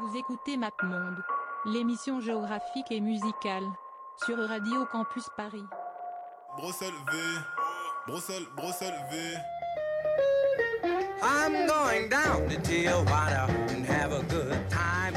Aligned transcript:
Vous 0.00 0.16
écoutez 0.16 0.56
MapMonde, 0.56 1.22
l'émission 1.66 2.20
géographique 2.20 2.90
et 2.90 3.00
musicale, 3.00 3.64
sur 4.24 4.38
Radio 4.38 4.86
Campus 4.86 5.28
Paris. 5.36 5.64
Bruxelles 6.56 6.90
V, 7.12 7.18
Bruxelles, 8.06 8.46
Bruxelles 8.56 9.00
V. 9.10 9.36
I'm 11.22 11.66
going 11.66 12.08
down 12.08 12.48
to 12.48 12.56
Tijuana 12.60 13.48
and 13.70 13.84
have 13.86 14.12
a 14.12 14.22
good 14.24 14.68
time. 14.70 15.14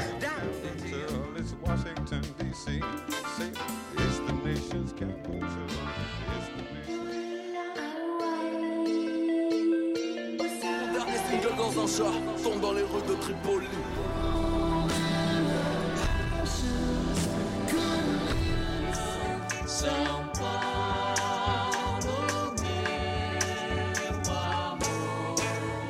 Chat 11.96 12.42
tombe 12.42 12.60
dans 12.60 12.72
les 12.72 12.82
rues 12.82 13.06
de 13.08 13.14
Tripoli. 13.14 13.68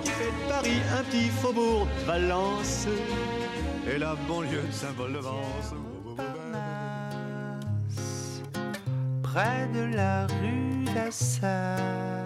qui 0.03 0.11
fait 0.11 0.31
de 0.31 0.49
Paris 0.49 0.81
un 0.99 1.03
petit 1.05 1.29
faubourg 1.29 1.87
Valence 2.07 2.87
et 3.91 3.99
la 3.99 4.15
banlieue 4.29 4.71
symbole 4.71 5.15
de 5.15 5.19
Vence. 5.19 5.75
Près 9.23 9.69
de 9.75 9.95
la 9.95 10.27
rue 10.27 10.85
d'Assas, 10.95 12.24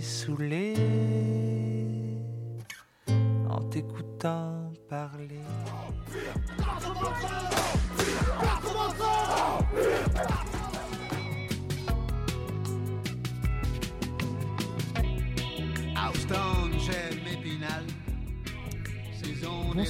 suis 0.00 0.26
saoulé 0.26 0.74
en 3.48 3.60
t'écoutant 3.70 4.72
parler. 4.88 5.40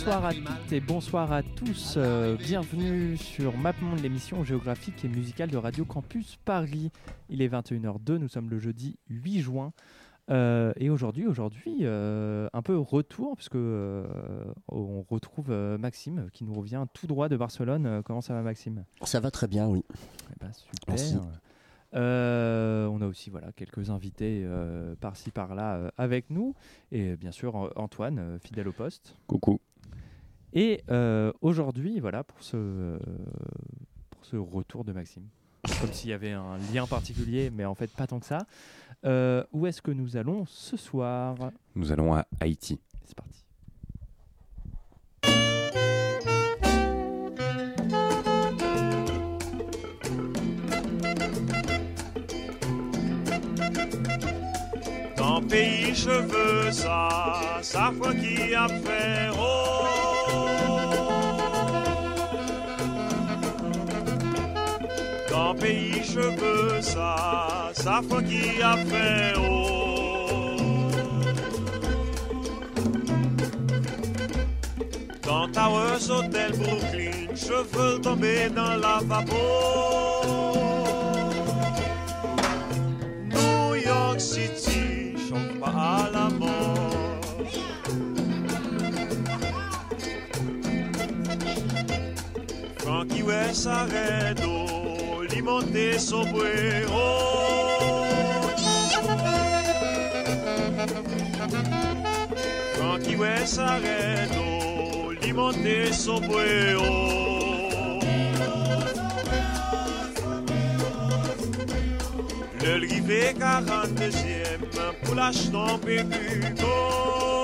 Bonsoir 0.03 0.25
à 0.25 0.33
toutes 0.33 0.73
et 0.73 0.81
bonsoir 0.81 1.31
à 1.31 1.43
tous. 1.43 1.95
euh, 1.99 2.35
bienvenue 2.39 3.19
sur 3.19 3.55
MapMonde, 3.59 4.01
l'émission 4.01 4.43
géographique 4.45 5.05
et 5.05 5.09
musicale 5.09 5.51
de 5.51 5.59
Radio 5.59 5.85
Campus 5.85 6.39
Paris. 6.43 6.91
Il 7.29 7.43
est 7.43 7.49
21h02, 7.49 8.17
nous 8.17 8.29
sommes 8.29 8.49
le 8.49 8.59
jeudi 8.59 8.97
8 9.11 9.41
juin. 9.41 9.75
Euh, 10.31 10.73
et 10.79 10.89
aujourd'hui, 10.89 11.27
aujourd'hui, 11.27 11.81
euh, 11.83 12.49
un 12.55 12.63
peu 12.63 12.79
retour, 12.79 13.37
puisque 13.37 13.57
euh, 13.57 14.07
on 14.69 15.03
retrouve 15.03 15.51
euh, 15.51 15.77
Maxime 15.77 16.29
qui 16.33 16.45
nous 16.45 16.55
revient 16.55 16.87
tout 16.95 17.07
droit 17.07 17.29
de 17.29 17.37
Barcelone. 17.37 17.85
Euh, 17.85 18.03
Comment 18.03 18.23
ça 18.23 18.33
va, 18.33 18.41
Maxime? 18.41 18.85
Ça 19.03 19.21
va 19.21 19.31
très 19.31 19.49
bien, 19.49 19.69
oui. 19.69 19.85
Eh 20.31 20.35
ben, 20.41 20.51
super. 20.55 20.79
Merci. 20.89 21.17
Euh, 21.93 22.87
on 22.87 23.03
a 23.03 23.07
aussi 23.07 23.29
voilà 23.31 23.51
quelques 23.53 23.91
invités 23.91 24.45
euh, 24.45 24.95
par-ci 25.01 25.33
par-là 25.33 25.75
euh, 25.75 25.91
avec 25.99 26.31
nous 26.31 26.55
et 26.93 27.17
bien 27.17 27.33
sûr 27.33 27.73
Antoine 27.75 28.21
euh, 28.21 28.39
fidèle 28.39 28.69
au 28.69 28.73
poste. 28.73 29.17
Coucou. 29.27 29.59
Et 30.53 30.83
euh, 30.91 31.33
aujourd'hui 31.41 32.01
voilà 32.01 32.25
pour 32.25 32.43
ce 32.43 32.99
pour 34.11 34.25
ce 34.25 34.37
retour 34.37 34.85
de 34.85 34.93
Maxime. 34.93 35.25
Comme 35.81 35.93
s'il 35.93 36.11
y 36.11 36.13
avait 36.13 36.33
un 36.33 36.57
lien 36.73 36.87
particulier, 36.87 37.51
mais 37.51 37.65
en 37.65 37.75
fait 37.75 37.91
pas 37.91 38.07
tant 38.07 38.19
que 38.19 38.27
ça. 38.27 38.39
Euh, 39.05 39.45
où 39.53 39.67
est-ce 39.67 39.81
que 39.83 39.91
nous 39.91 40.17
allons 40.17 40.45
ce 40.47 40.77
soir? 40.77 41.37
Nous 41.75 41.93
allons 41.93 42.15
à 42.15 42.27
Haïti. 42.41 42.81
C'est 43.05 43.15
parti. 43.15 43.45
Dans 55.17 55.43
pays 55.43 55.95
cheveux, 55.95 56.73
ça, 56.73 57.61
sa 57.63 57.93
foi 57.93 58.15
qui 58.15 58.55
a 58.55 58.69
fait 58.69 59.29
Dans 59.31 59.70
sa 67.83 68.03
foi 68.03 68.23
qui 68.23 68.63
a 68.63 68.77
fait 68.77 69.33
Dans 75.27 75.49
Towers 75.49 76.11
Hotel 76.11 76.53
Brooklyn, 76.59 77.35
cheveux 77.35 78.01
tombés 78.03 78.51
dans 78.51 78.77
la 78.77 79.01
New 83.35 83.75
York 83.77 84.21
City, 84.21 85.15
chauffe 85.29 85.61
pas 85.61 85.71
à 85.71 86.11
la 86.13 86.29
mort. 86.29 86.91
Frankie 92.79 93.23
West 93.23 93.67
Arredo, 93.67 94.40
monte 95.43 95.99
sobreo. 95.99 97.31
Frankie 102.75 103.17
West 103.17 103.59
arredo, 103.59 105.13
monte 105.35 105.93
sobreo. 105.93 107.21
Le 112.63 112.75
rivet 112.75 113.35
42e, 113.39 114.59
pour 115.03 115.15
la 115.15 115.31
ton 115.51 115.79
pécuto. 115.79 117.40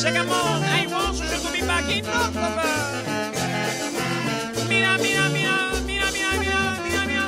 Check 0.00 0.16
a 0.16 0.24
moon, 0.24 0.32
I 0.32 0.86
want 0.90 1.16
je 1.16 1.36
to 1.44 1.52
be 1.52 1.60
back. 1.60 1.84
Mira, 4.68 4.96
mira, 4.96 5.28
mira, 5.28 5.56
mira, 5.86 6.06
mira, 6.16 6.30
mira, 6.40 6.60
mira, 6.84 7.02
mira. 7.10 7.24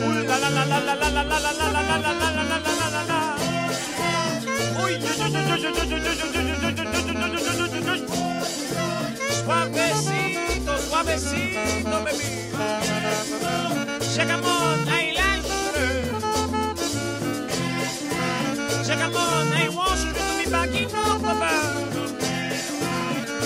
Ooh 0.00 0.12
la 0.28 0.36
la 0.38 0.48
la 0.48 0.64
la 0.64 0.78
la 0.80 0.94
la 0.94 1.10
la 1.10 1.22
la 1.22 1.32
la 1.36 1.60
la 1.60 1.82
la 1.86 1.96
la 1.96 2.12
la 2.16 2.30
la 2.32 2.44
la 2.48 2.72
la 2.80 2.88
la 2.94 3.02
la. 3.10 3.20
Uy, 4.82 4.92
yo 5.04 5.12
yo 5.20 5.26
yo 5.28 5.40
yo 5.46 5.56
yo 5.56 5.70
yo 5.72 5.84
yo 5.84 5.98
yo 5.98 6.12
yo 6.12 6.40
yo 6.40 6.70
yo 6.70 6.84
yo 6.84 7.66
yo 7.66 7.80
yo 7.84 8.06
Suavecito, 9.44 10.72
suavecito, 10.88 11.96
baby. 12.04 12.28
Check 14.14 14.30
a 14.30 14.36
moon, 14.38 14.88
I 14.88 15.12
like 15.20 15.44
Check 18.86 19.00
a 19.00 19.08
moon, 19.10 19.52
I 19.52 19.68
want 19.74 20.00
you 20.00 20.25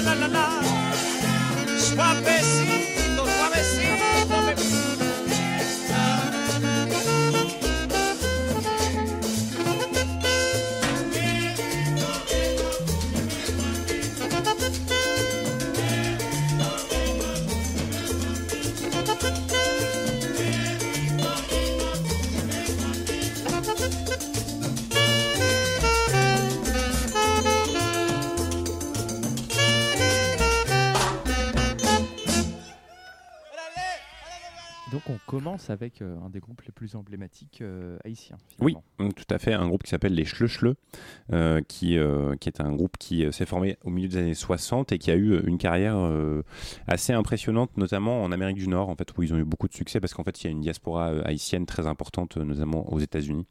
la 0.00 0.14
la 0.14 0.14
la 0.14 0.26
la. 0.26 1.78
Swap 1.78 2.28
it. 2.28 2.35
Donc 35.06 35.16
on 35.16 35.30
commence 35.30 35.70
avec 35.70 36.02
euh, 36.02 36.16
un 36.24 36.30
des 36.30 36.40
groupes 36.40 36.62
les 36.62 36.72
plus 36.72 36.94
emblématiques 36.94 37.60
euh, 37.60 37.98
haïtiens. 38.04 38.36
Oui, 38.60 38.76
finalement. 38.98 39.10
mm, 39.10 39.12
tout 39.12 39.34
à 39.34 39.38
fait. 39.38 39.52
Un 39.52 39.66
groupe 39.68 39.82
qui 39.82 39.90
s'appelle 39.90 40.14
les 40.14 40.24
Schleuchleux, 40.24 40.76
euh, 41.32 41.60
qui, 41.62 41.98
qui 42.40 42.48
est 42.48 42.60
un 42.60 42.72
groupe 42.72 42.96
qui 42.98 43.24
s'est 43.32 43.46
formé 43.46 43.76
au 43.84 43.90
milieu 43.90 44.08
des 44.08 44.16
années 44.18 44.34
60 44.34 44.92
et 44.92 44.98
qui 44.98 45.10
a 45.10 45.16
eu 45.16 45.40
une 45.46 45.58
carrière 45.58 45.96
assez 46.86 47.12
impressionnante, 47.12 47.76
notamment 47.76 48.22
en 48.22 48.32
Amérique 48.32 48.56
du 48.56 48.68
Nord, 48.68 48.88
en 48.88 48.96
fait, 48.96 49.16
où 49.16 49.22
ils 49.22 49.32
ont 49.34 49.38
eu 49.38 49.44
beaucoup 49.44 49.68
de 49.68 49.74
succès 49.74 50.00
parce 50.00 50.14
qu'en 50.14 50.24
fait, 50.24 50.42
il 50.42 50.44
y 50.44 50.48
a 50.48 50.50
une 50.50 50.60
diaspora 50.60 51.08
haïtienne 51.24 51.66
très 51.66 51.86
importante, 51.86 52.36
notamment 52.36 52.92
aux 52.92 52.98
États-Unis. 52.98 53.46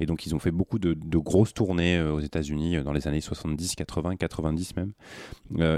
Et 0.00 0.06
donc, 0.06 0.26
ils 0.26 0.34
ont 0.34 0.38
fait 0.38 0.50
beaucoup 0.50 0.78
de, 0.78 0.94
de 0.94 1.18
grosses 1.18 1.54
tournées 1.54 2.00
aux 2.00 2.20
États-Unis 2.20 2.82
dans 2.82 2.92
les 2.92 3.08
années 3.08 3.20
70, 3.20 3.74
80, 3.74 4.16
90 4.16 4.76
même. 4.76 4.92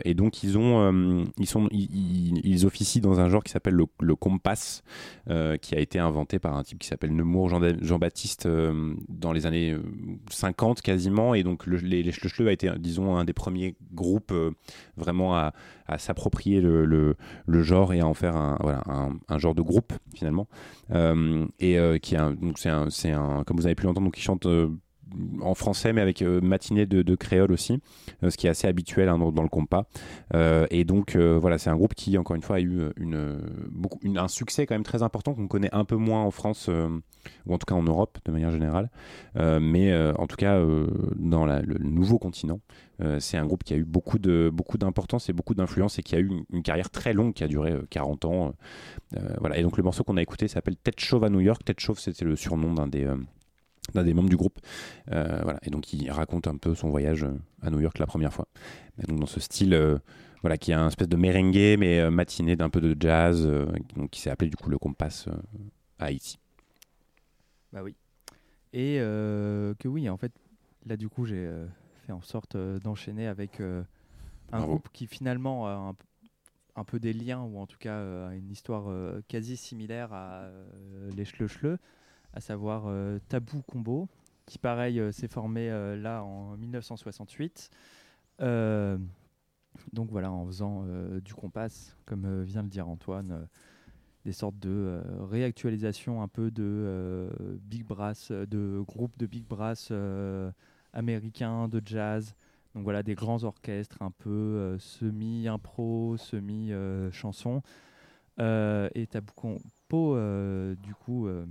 Et 0.05 0.15
donc, 0.15 0.43
ils 0.43 0.59
ont, 0.59 1.27
ils 1.39 1.47
sont, 1.47 1.69
ils, 1.71 2.67
officient 2.67 3.03
dans 3.03 3.21
un 3.21 3.29
genre 3.29 3.43
qui 3.43 3.53
s'appelle 3.53 3.75
le, 3.75 3.87
le 4.01 4.17
compas, 4.17 4.83
euh, 5.31 5.57
qui 5.57 5.75
a 5.75 5.81
été 5.81 5.99
inventé 5.99 6.39
par 6.39 6.57
un 6.57 6.63
type 6.63 6.79
qui 6.79 6.89
s'appelle 6.89 7.15
Nemours 7.15 7.49
Jean- 7.49 7.61
Jean-Baptiste 7.81 8.47
euh, 8.47 8.95
dans 9.09 9.33
les 9.33 9.47
années 9.47 9.73
euh, 9.73 9.83
50 10.31 10.83
quasiment. 10.83 11.35
Et 11.35 11.43
donc 11.43 11.67
le, 11.67 11.77
les, 11.79 12.03
les 12.03 12.13
a 12.49 12.53
été, 12.53 12.71
disons, 12.79 13.17
un 13.17 13.25
des 13.25 13.33
premiers 13.33 13.77
groupes 13.93 14.33
euh, 14.33 14.51
vraiment 14.97 15.35
à, 15.37 15.53
s'approprier 15.99 16.61
le, 16.61 17.17
genre 17.63 17.93
et 17.93 18.01
à 18.01 18.07
en 18.07 18.15
faire 18.15 18.37
un, 18.37 18.57
voilà, 18.61 18.83
un, 19.29 19.39
genre 19.39 19.55
de 19.55 19.63
groupe 19.63 19.93
finalement. 20.15 20.49
Euh, 20.91 21.47
et 21.61 21.79
euh, 21.79 21.99
qui 21.99 22.17
un, 22.17 22.33
donc 22.33 22.59
c'est 22.59 22.71
un, 22.71 22.89
un, 23.13 23.45
comme 23.45 23.57
vous 23.57 23.67
avez 23.67 23.75
pu 23.75 23.85
l'entendre, 23.85 24.07
il 24.17 24.23
chante 24.23 24.47
euh, 24.47 24.69
en 25.41 25.55
français 25.55 25.93
mais 25.93 26.01
avec 26.01 26.23
euh, 26.23 26.41
matinée 26.41 26.87
de, 26.87 27.03
de 27.03 27.15
créole 27.15 27.53
aussi, 27.53 27.81
euh, 28.23 28.31
ce 28.31 28.37
qui 28.37 28.47
est 28.47 28.51
assez 28.51 28.67
habituel 28.67 29.09
hein, 29.09 29.19
dans, 29.19 29.33
dans 29.33 29.43
le 29.43 29.49
compas. 29.49 29.87
Euh, 30.35 30.67
et 30.71 30.85
donc 30.85 31.17
voilà, 31.17 31.59
c'est 31.59 31.71
un 31.71 31.77
groupe 31.77 31.95
qui 31.95 32.19
encore 32.19 32.37
une 32.37 32.43
fois 32.43 32.57
a 32.57 32.61
eu 32.61 32.91
un 34.17 34.29
succès 34.29 34.67
quand 34.67 34.75
même 34.75 34.85
très 34.85 35.03
important 35.03 35.35
qu'on 35.35 35.49
connaît 35.49 35.73
un 35.73 35.85
peu 35.85 35.97
moins 35.97 36.23
en 36.23 36.31
France 36.31 36.69
ou 37.47 37.55
en 37.55 37.59
tout 37.59 37.67
cas 37.67 37.75
en 37.75 37.83
Europe 37.83 38.19
de 38.25 38.33
manière 38.33 38.51
générale, 38.51 38.91
mais 39.35 39.95
en 40.17 40.27
tout 40.27 40.37
cas 40.37 40.61
dans 41.17 41.47
le 41.47 41.79
nouveau 41.79 42.19
continent, 42.19 42.61
c'est 43.19 43.37
un 43.37 43.47
groupe 43.47 43.65
qui 43.65 43.75
a 43.75 43.77
eu 43.77 43.85
beaucoup 43.85 44.19
d'importance 44.19 45.29
et 45.29 45.33
beaucoup 45.33 45.55
d'influence 45.55 45.99
et 45.99 46.03
qui 46.03 46.15
a 46.15 46.21
eu 46.21 46.31
une, 46.51 46.63
carrière 46.63 46.91
très 46.91 47.13
longue 47.13 47.35
qui 47.35 47.45
a 47.45 47.49
duré 47.49 47.73
euh, 47.73 47.87
40 47.91 48.25
ans. 48.25 48.55
Voilà. 49.41 49.59
Et 49.59 49.63
donc 49.63 49.77
le 49.77 49.83
morceau 49.83 50.05
qu'on 50.05 50.17
a 50.17 50.23
écouté 50.23 50.49
s'appelle 50.49 50.77
Tête 50.77 51.01
Chauve 51.01 51.25
à 51.25 51.31
New 51.31 51.41
York. 51.41 51.65
Tête 51.65 51.81
Chauve, 51.81 51.99
c'était 51.99 52.25
le 52.25 52.37
surnom 52.37 52.75
d'un 52.75 52.87
des 52.87 53.07
d'un 53.93 54.03
des 54.03 54.15
membres 54.15 54.31
du 54.31 54.37
groupe. 54.37 54.61
Euh, 55.13 55.41
voilà. 55.43 55.59
Et 55.63 55.71
donc 55.71 55.93
il 55.93 56.11
raconte 56.11 56.47
un 56.47 56.57
peu 56.57 56.75
son 56.75 56.89
voyage 56.89 57.25
euh, 57.25 57.37
à 57.63 57.71
New 57.71 57.81
York 57.81 57.99
la 57.99 58.07
première 58.07 58.33
fois. 58.33 58.49
Et 59.03 59.07
donc 59.07 59.21
dans 59.21 59.27
ce 59.27 59.41
style, 59.41 59.75
euh, 59.75 59.99
voilà, 60.41 60.57
qui 60.57 60.73
a 60.73 60.81
un 60.81 60.89
espèce 60.89 61.09
de 61.09 61.17
merengue 61.17 61.77
mais 61.79 62.01
euh, 62.01 62.11
matiné 62.11 62.57
d'un 62.57 62.71
peu 62.71 62.81
de 62.81 62.97
jazz, 62.99 63.47
donc 63.97 64.11
qui 64.11 64.21
s'est 64.21 64.31
appelé 64.31 64.51
du 64.51 64.57
coup 64.57 64.71
le 64.71 64.79
compas 64.79 65.27
euh, 65.29 65.33
à 65.99 66.07
Haïti. 66.07 66.39
Bah 67.73 67.83
oui. 67.83 67.95
Et 68.73 68.97
que 68.99 69.87
oui, 69.87 70.09
en 70.09 70.17
fait, 70.17 70.33
là 70.87 70.97
du 70.97 71.09
coup, 71.09 71.27
j'ai 71.27 71.49
fait 72.07 72.13
en 72.13 72.23
sorte 72.23 72.57
d'enchaîner 72.57 73.29
avec 73.29 73.61
un 73.61 73.85
Bravo. 74.49 74.67
groupe 74.67 74.89
qui 74.93 75.07
finalement 75.07 75.69
a 75.69 75.73
un, 75.73 75.95
un 76.75 76.85
peu 76.85 76.99
des 76.99 77.13
liens, 77.13 77.43
ou 77.43 77.59
en 77.59 77.67
tout 77.67 77.79
cas 77.79 78.31
une 78.33 78.51
histoire 78.51 78.93
quasi 79.29 79.57
similaire 79.57 80.13
à 80.13 80.49
les 81.17 81.25
Schleuchleux, 81.25 81.79
à 82.35 82.41
savoir 82.41 82.85
euh, 82.87 83.19
Tabou 83.29 83.63
Combo, 83.63 84.09
qui 84.47 84.59
pareil 84.59 85.01
euh, 85.01 85.13
s'est 85.13 85.29
formé 85.29 85.71
euh, 85.71 85.97
là 85.97 86.23
en 86.25 86.57
1968. 86.57 87.71
Euh, 88.41 88.99
donc 89.93 90.11
voilà, 90.11 90.31
en 90.31 90.45
faisant 90.47 90.85
euh, 90.87 91.21
du 91.21 91.35
compas, 91.35 91.95
comme 92.07 92.25
euh, 92.25 92.43
vient 92.43 92.63
de 92.63 92.67
le 92.67 92.71
dire 92.71 92.89
Antoine, 92.89 93.31
euh, 93.31 93.45
des 94.25 94.33
sortes 94.33 94.59
de 94.59 94.71
euh, 94.71 95.03
réactualisation 95.21 96.23
un 96.23 96.29
peu 96.29 96.51
de 96.51 96.65
euh, 96.65 97.31
big 97.63 97.85
brass, 97.85 98.31
euh, 98.31 98.47
de 98.47 98.83
groupes 98.87 99.17
de 99.17 99.27
big 99.27 99.47
brass 99.47 99.89
euh, 99.91 100.51
américains, 100.93 101.69
de 101.69 101.81
jazz. 101.85 102.35
Donc 102.75 102.83
voilà, 102.83 103.05
des 103.05 103.15
grands 103.15 103.45
orchestres 103.45 104.03
un 104.03 104.11
peu 104.11 104.31
euh, 104.31 104.79
semi-impro, 104.79 106.17
semi-chanson. 106.17 107.63
Euh, 108.41 108.89
et 108.97 109.07
Tabou 109.07 109.33
Compo, 109.35 110.17
euh, 110.17 110.75
du 110.77 110.93
coup, 110.95 111.29
euh, 111.29 111.47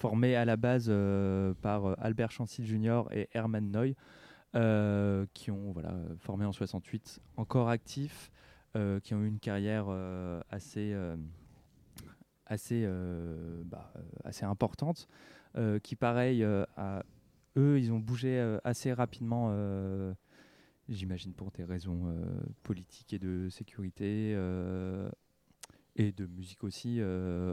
formé 0.00 0.34
à 0.34 0.46
la 0.46 0.56
base 0.56 0.86
euh, 0.88 1.52
par 1.60 1.84
euh, 1.84 1.94
Albert 1.98 2.30
Chancy 2.30 2.64
Jr. 2.64 3.02
et 3.12 3.28
Herman 3.34 3.70
Noy, 3.70 3.94
euh, 4.56 5.26
qui 5.34 5.50
ont 5.50 5.72
voilà, 5.72 5.94
formé 6.18 6.46
en 6.46 6.52
68, 6.52 7.20
encore 7.36 7.68
actifs, 7.68 8.32
qui 9.02 9.14
ont 9.14 9.22
eu 9.22 9.26
une 9.26 9.40
carrière 9.40 9.88
assez, 10.48 10.94
assez, 12.46 12.88
bah, 13.64 13.92
assez 14.22 14.44
importante, 14.44 15.08
qui 15.82 15.96
pareil, 15.96 16.44
à 16.76 17.02
eux, 17.56 17.80
ils 17.80 17.92
ont 17.92 17.98
bougé 17.98 18.58
assez 18.62 18.92
rapidement, 18.92 19.52
j'imagine 20.88 21.32
pour 21.32 21.50
des 21.50 21.64
raisons 21.64 22.14
politiques 22.62 23.12
et 23.12 23.18
de 23.18 23.48
sécurité, 23.48 24.38
et 25.96 26.12
de 26.12 26.26
musique 26.26 26.62
aussi, 26.62 27.00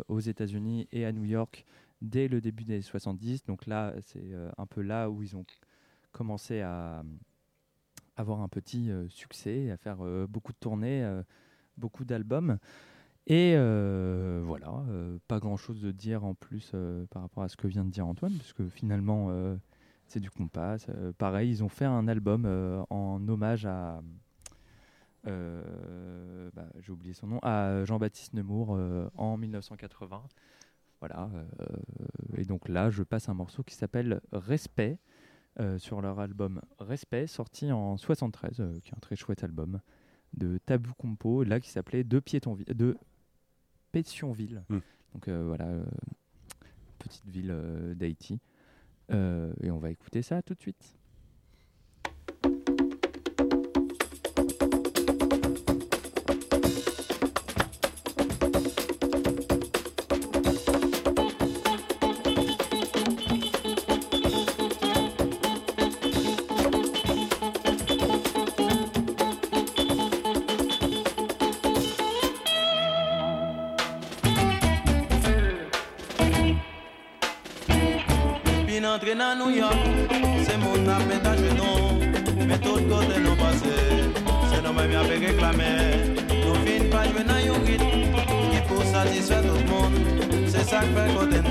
aux 0.08 0.20
États-Unis 0.20 0.88
et 0.92 1.04
à 1.04 1.12
New 1.12 1.26
York 1.26 1.66
dès 2.02 2.28
le 2.28 2.42
début 2.42 2.64
des 2.64 2.74
années 2.74 2.82
70. 2.82 3.46
Donc 3.46 3.66
là, 3.66 3.94
c'est 4.02 4.34
euh, 4.34 4.50
un 4.58 4.66
peu 4.66 4.82
là 4.82 5.10
où 5.10 5.24
ils 5.24 5.36
ont 5.36 5.46
commencé 6.12 6.62
à 6.62 7.04
avoir 8.16 8.42
un 8.42 8.48
petit 8.48 8.90
euh, 8.90 9.08
succès, 9.10 9.70
à 9.72 9.78
faire 9.78 9.98
euh, 10.02 10.26
beaucoup 10.28 10.52
de 10.52 10.58
tournées, 10.58 11.22
beaucoup 11.78 12.06
d'albums. 12.06 12.58
Et 13.30 13.56
voilà, 13.58 14.86
pas 15.28 15.40
grand 15.40 15.58
chose 15.58 15.82
de 15.82 15.92
dire 15.92 16.24
en 16.24 16.34
plus 16.34 16.72
par 17.12 17.24
rapport 17.24 17.44
à 17.44 17.50
ce 17.50 17.58
que 17.58 17.68
vient 17.68 17.84
de 17.84 17.90
dire 17.90 18.08
Antoine, 18.08 18.34
puisque 18.34 18.66
finalement 18.70 19.30
c'est 20.06 20.22
du 20.22 20.32
compas. 20.32 20.78
Pareil, 21.18 21.50
ils 21.50 21.62
ont 21.62 21.68
fait 21.68 21.84
un 21.84 22.08
album 22.08 22.46
en 22.90 23.28
hommage 23.28 23.66
à. 23.66 24.02
bah, 25.26 26.70
J'ai 26.80 26.92
oublié 26.94 27.14
son 27.14 27.28
nom, 27.28 27.40
à 27.42 27.84
Jean-Baptiste 27.84 28.34
Nemours 28.34 28.80
en 29.18 29.36
1980. 29.36 30.24
Voilà, 31.00 31.30
euh, 31.60 31.66
et 32.38 32.46
donc 32.46 32.70
là, 32.70 32.90
je 32.90 33.04
passe 33.04 33.30
un 33.30 33.34
morceau 33.34 33.64
qui 33.64 33.76
s'appelle 33.76 34.22
Respect 34.32 34.98
euh, 35.60 35.78
sur 35.78 36.02
leur 36.02 36.20
album 36.20 36.62
Respect, 36.80 37.28
sorti 37.28 37.72
en 37.72 37.98
73, 37.98 38.60
euh, 38.60 38.80
qui 38.80 38.90
est 38.90 38.96
un 38.96 39.00
très 39.00 39.16
chouette 39.16 39.44
album 39.44 39.80
de 40.34 40.58
Tabou 40.58 40.94
Compo, 40.98 41.44
là 41.44 41.60
qui 41.60 41.70
s'appelait 41.70 42.04
De 42.04 42.20
Piétonville, 42.20 42.66
de 42.66 42.98
Pétionville. 43.92 44.64
Mm. 44.70 44.78
Donc 45.14 45.30
voilà, 45.30 45.68
petite 47.00 47.28
ville 47.28 47.56
d'Haïti. 47.96 48.40
Et 49.10 49.72
on 49.72 49.80
va 49.80 49.90
écouter 49.90 50.22
ça 50.22 50.42
tout 50.44 50.54
de 50.54 50.60
suite. 50.60 50.97
Nan 79.18 79.40
New 79.40 79.50
se 80.46 80.58
moun 80.58 80.86
venon 81.42 81.98
Men 82.38 82.60
tout 82.62 82.84
kote 82.90 83.18
nou 83.24 83.36
pase, 83.40 83.74
se 84.52 84.62
nou 84.62 84.74
mi 84.78 84.84
reklame 85.26 85.72
Nou 86.44 86.54
fin 86.62 86.86
pa 86.94 87.02
jwe 87.10 87.24
nan 87.26 87.42
yon 87.42 87.66
ki 87.66 87.80
pou 88.70 88.86
satisfè 88.92 89.42
tout 89.48 89.64
moun 89.72 89.98
Se 90.54 90.62
sak 90.70 90.86
fe 90.94 91.08
kote 91.16 91.42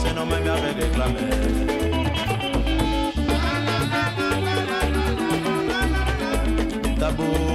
se 0.00 0.14
nou 0.16 0.24
mi 0.24 0.40
reklame 0.80 1.28
beau, 7.12 7.53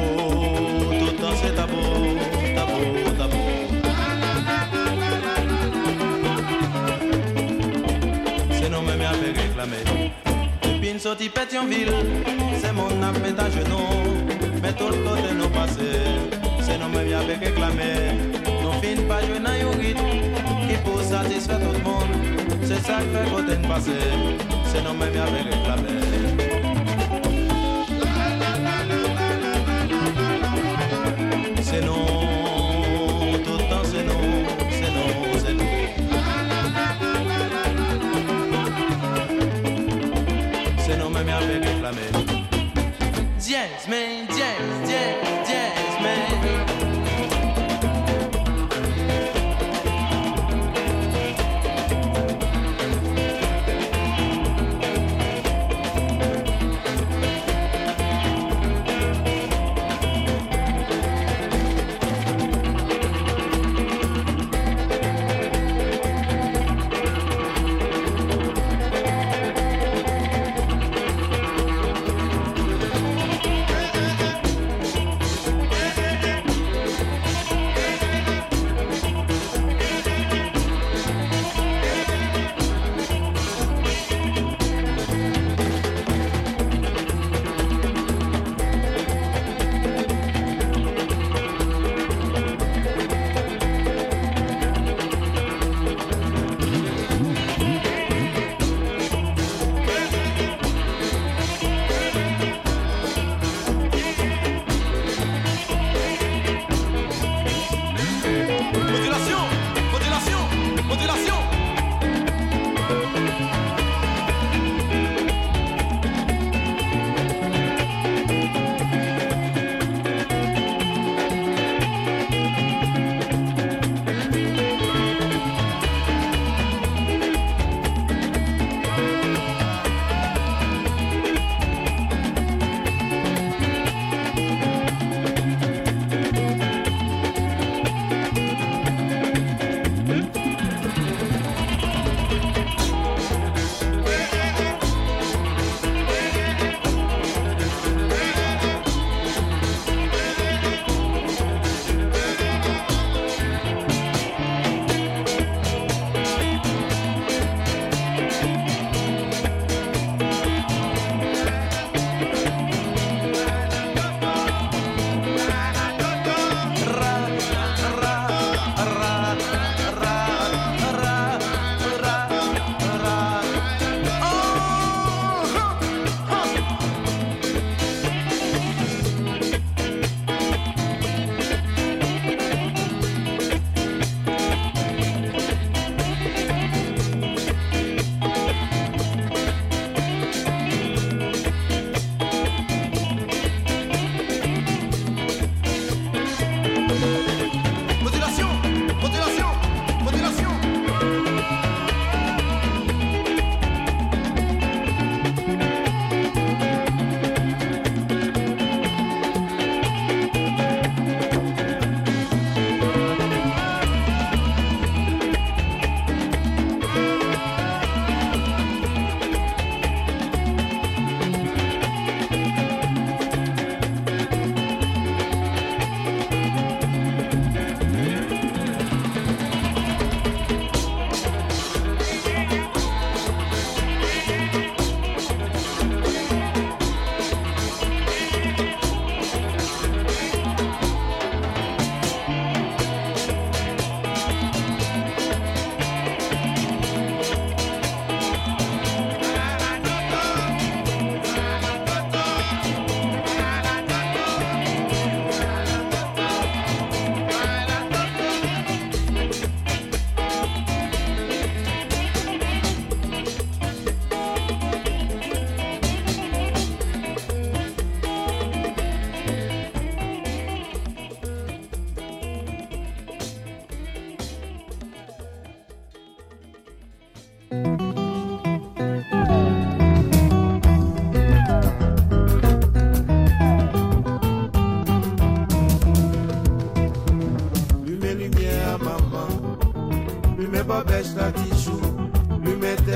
une 11.00 11.04
sortie 11.04 11.30
Pétionville, 11.30 11.94
c'est 12.62 12.74
mon 12.74 13.02
appel 13.02 13.34
à 13.38 13.50
genoux. 13.50 14.28
Mais 14.62 14.74
tout 14.74 14.90
le 14.90 14.98
côté 14.98 15.34
nous 15.34 15.48
passé, 15.48 15.92
c'est 16.62 16.78
non 16.78 16.90
même 16.90 17.14
à 17.14 17.22
faire 17.22 17.40
réclamer. 17.40 18.18
Nous 18.62 18.72
fin 18.82 19.02
pas 19.08 19.22
jouer 19.22 19.40
dans 19.40 19.50
un 19.50 19.78
rythme 19.80 20.02
qui 20.68 20.76
pour 20.84 21.02
satisfaire 21.02 21.60
tout 21.60 21.72
le 21.72 21.84
monde. 21.84 22.10
C'est 22.64 22.82
ça 22.82 22.98
qui 22.98 23.16
fait 23.16 23.32
côté 23.32 23.58
nous 23.62 23.70
passer, 23.70 23.92
c'est 24.66 24.84
non 24.84 24.94
même 24.94 25.10
à 25.10 25.26
faire 25.26 25.46
réclamer. 25.46 26.49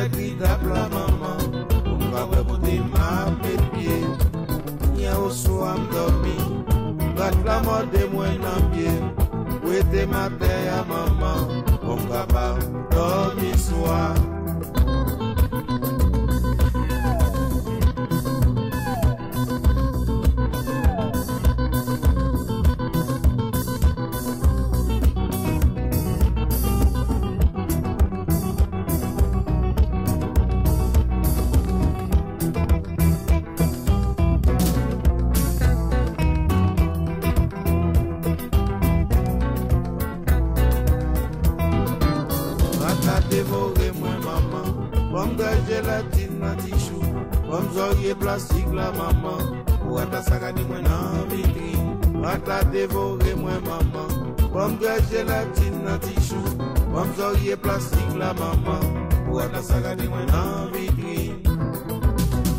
negri 0.04 0.36
tap 0.36 0.60
la 0.68 0.84
maman 0.92 1.40
Ou 1.88 1.96
mba 1.96 2.28
wè 2.32 2.42
bote 2.48 2.76
ma 2.92 3.32
petye 3.40 3.98
Nye 4.96 5.16
ou 5.16 5.32
sou 5.32 5.64
am 5.64 5.88
domi 5.94 6.36
Bak 7.16 7.40
la 7.48 7.62
mode 7.64 8.04
mwen 8.12 8.36
nan 8.44 8.68
pye 8.76 8.92
Ou 9.64 9.72
ete 9.80 10.04
mater 10.12 10.60
ya 10.68 10.84
maman 10.92 11.64
Ou 11.88 11.96
mba 12.04 12.28
pa 12.36 12.48
domi 12.92 13.56
swa. 13.56 14.33
plastik 57.64 58.10
la 58.20 58.34
mama 58.34 58.78
Ou 59.32 59.40
ak 59.40 59.56
la 59.56 59.62
sagade 59.64 60.06
mwen 60.12 60.30
anvi 60.30 60.86
kri 60.98 61.20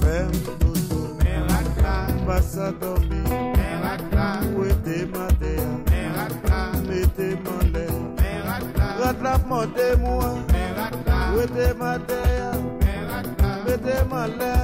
Fèm 0.02 0.32
dodo 0.44 1.00
Mèn 1.20 1.40
lak 1.50 1.68
la 1.84 1.96
Pasa 2.26 2.72
dormi 2.80 3.20
Mèn 3.28 3.76
lak 3.84 4.02
la 4.16 4.28
Ou 4.56 4.64
ete 4.72 4.98
matea 5.12 5.68
Mèn 5.90 6.08
lak 6.18 6.34
la 6.48 6.60
Mète 6.88 7.28
mandè 7.44 7.86
Mèn 8.18 8.40
lak 8.48 8.64
la 8.78 8.88
Rat 9.02 9.22
la 9.26 9.34
pmote 9.44 9.88
mwa 10.02 10.32
Mèn 10.52 10.70
lak 10.80 10.96
la 11.06 11.20
Ou 11.32 11.44
ete 11.44 11.68
matea 11.80 12.50
Mèn 12.82 13.02
lak 13.12 13.28
la 13.42 13.52
Mète 13.68 13.96
mandè 14.12 14.54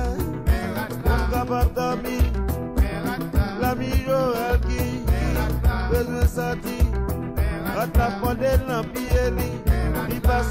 Mèn 0.48 0.68
lak 0.78 0.96
la 1.04 1.16
Ou 1.16 1.30
kapap 1.36 1.74
dormi 1.78 2.18
Mèn 2.80 2.98
lak 3.08 3.22
la 3.36 3.46
La 3.62 3.74
mi 3.78 3.92
yo 4.08 4.22
el 4.48 4.58
ki 4.66 4.82
Mèn 5.12 5.30
lak 5.38 5.54
la 5.68 5.78
Bezwen 5.90 6.28
sati. 6.36 6.78
Rat 7.76 7.96
la 7.96 8.06
pmote 8.18 8.50
nan 8.68 8.84
piye 8.92 9.19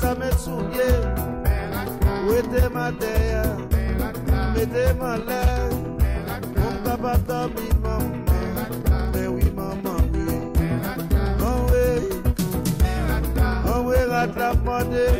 Men 0.09 0.33
rat 3.99 4.17
la 4.25 4.41
Mete 4.55 4.85
male 4.97 5.37
Men 5.99 6.25
rat 6.25 6.45
la 6.55 6.63
Ou 6.65 6.73
kapap 6.83 7.21
domi 7.27 7.69
maman 7.83 8.25
Men 8.25 8.49
rat 14.09 14.33
la 14.35 14.53
Men 14.65 15.18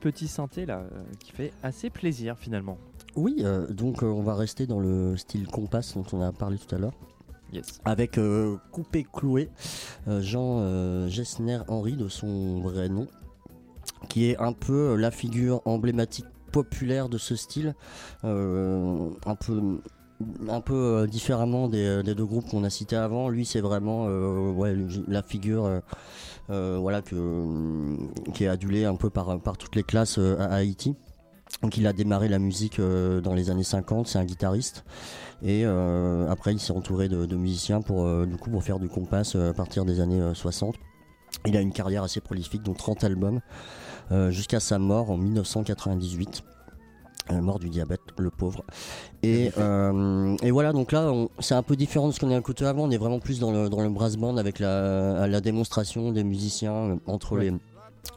petit 0.00 0.28
synthé 0.28 0.66
là 0.66 0.78
euh, 0.78 1.02
qui 1.18 1.32
fait 1.32 1.52
assez 1.62 1.90
plaisir 1.90 2.36
finalement. 2.38 2.78
Oui, 3.16 3.36
euh, 3.40 3.66
donc 3.68 4.02
euh, 4.02 4.06
on 4.06 4.22
va 4.22 4.34
rester 4.34 4.66
dans 4.66 4.80
le 4.80 5.16
style 5.16 5.46
compass 5.46 5.94
dont 5.94 6.04
on 6.12 6.20
a 6.20 6.32
parlé 6.32 6.58
tout 6.58 6.74
à 6.74 6.78
l'heure. 6.78 6.94
Yes. 7.52 7.80
Avec 7.84 8.16
euh, 8.16 8.56
Coupé 8.70 9.04
Cloué, 9.12 9.50
Jean 10.06 11.08
Gessner 11.08 11.58
Henry 11.68 11.96
de 11.96 12.08
son 12.08 12.60
vrai 12.60 12.88
nom, 12.88 13.08
qui 14.08 14.30
est 14.30 14.38
un 14.38 14.52
peu 14.52 14.94
la 14.94 15.10
figure 15.10 15.60
emblématique 15.64 16.26
populaire 16.52 17.08
de 17.08 17.18
ce 17.18 17.34
style, 17.36 17.74
un 18.22 19.36
peu 19.38 19.80
un 20.48 20.60
peu 20.60 20.74
euh, 20.74 21.06
différemment 21.06 21.68
des, 21.68 22.02
des 22.02 22.14
deux 22.14 22.24
groupes 22.26 22.48
qu'on 22.48 22.64
a 22.64 22.70
cités 22.70 22.96
avant. 22.96 23.28
Lui, 23.28 23.46
c'est 23.46 23.60
vraiment 23.60 24.06
euh, 24.08 24.50
ouais, 24.50 24.76
la 25.08 25.22
figure 25.22 25.80
voilà, 26.50 27.02
que, 27.02 27.96
qui 28.34 28.44
est 28.44 28.48
adulée 28.48 28.84
un 28.84 28.96
peu 28.96 29.10
par, 29.10 29.38
toutes 29.58 29.76
les 29.76 29.82
classes 29.82 30.18
euh, 30.18 30.38
à 30.38 30.54
Haïti. 30.54 30.96
Donc 31.62 31.76
il 31.76 31.86
a 31.86 31.92
démarré 31.92 32.28
la 32.28 32.38
musique 32.38 32.78
euh, 32.78 33.20
dans 33.20 33.34
les 33.34 33.50
années 33.50 33.64
50, 33.64 34.06
c'est 34.06 34.18
un 34.18 34.24
guitariste. 34.24 34.84
Et 35.42 35.64
euh, 35.64 36.30
après 36.30 36.52
il 36.52 36.60
s'est 36.60 36.72
entouré 36.72 37.08
de, 37.08 37.36
musiciens 37.36 37.82
pour, 37.82 38.04
euh, 38.04 38.26
coup, 38.40 38.50
pour 38.50 38.62
faire 38.62 38.78
du 38.78 38.88
compas 38.88 39.30
euh, 39.34 39.50
à 39.50 39.54
partir 39.54 39.84
des 39.84 40.00
années 40.00 40.20
euh, 40.20 40.34
60. 40.34 40.76
Il 41.46 41.56
a 41.56 41.60
une 41.60 41.72
carrière 41.72 42.02
assez 42.02 42.20
prolifique, 42.20 42.62
dont 42.62 42.74
30 42.74 43.04
albums, 43.04 43.40
euh, 44.10 44.30
jusqu'à 44.30 44.60
sa 44.60 44.78
mort 44.78 45.10
en 45.10 45.16
1998. 45.16 46.42
Mort 47.32 47.58
du 47.58 47.68
diabète, 47.68 48.00
le 48.18 48.30
pauvre. 48.30 48.64
Et, 49.22 49.50
euh, 49.58 50.36
et 50.42 50.50
voilà, 50.50 50.72
donc 50.72 50.92
là, 50.92 51.12
c'est 51.38 51.54
un 51.54 51.62
peu 51.62 51.76
différent 51.76 52.08
de 52.08 52.12
ce 52.12 52.20
qu'on 52.20 52.30
a 52.30 52.38
écouté 52.38 52.64
avant. 52.64 52.84
On 52.84 52.90
est 52.90 52.96
vraiment 52.98 53.20
plus 53.20 53.38
dans 53.38 53.52
le, 53.52 53.68
dans 53.68 53.82
le 53.82 53.88
brass 53.90 54.16
band 54.16 54.36
avec 54.36 54.58
la, 54.58 55.26
la 55.26 55.40
démonstration 55.40 56.10
des 56.12 56.24
musiciens 56.24 56.72
euh, 56.74 56.96
entre 57.06 57.36
Ouais. 57.36 57.50
les 57.50 57.52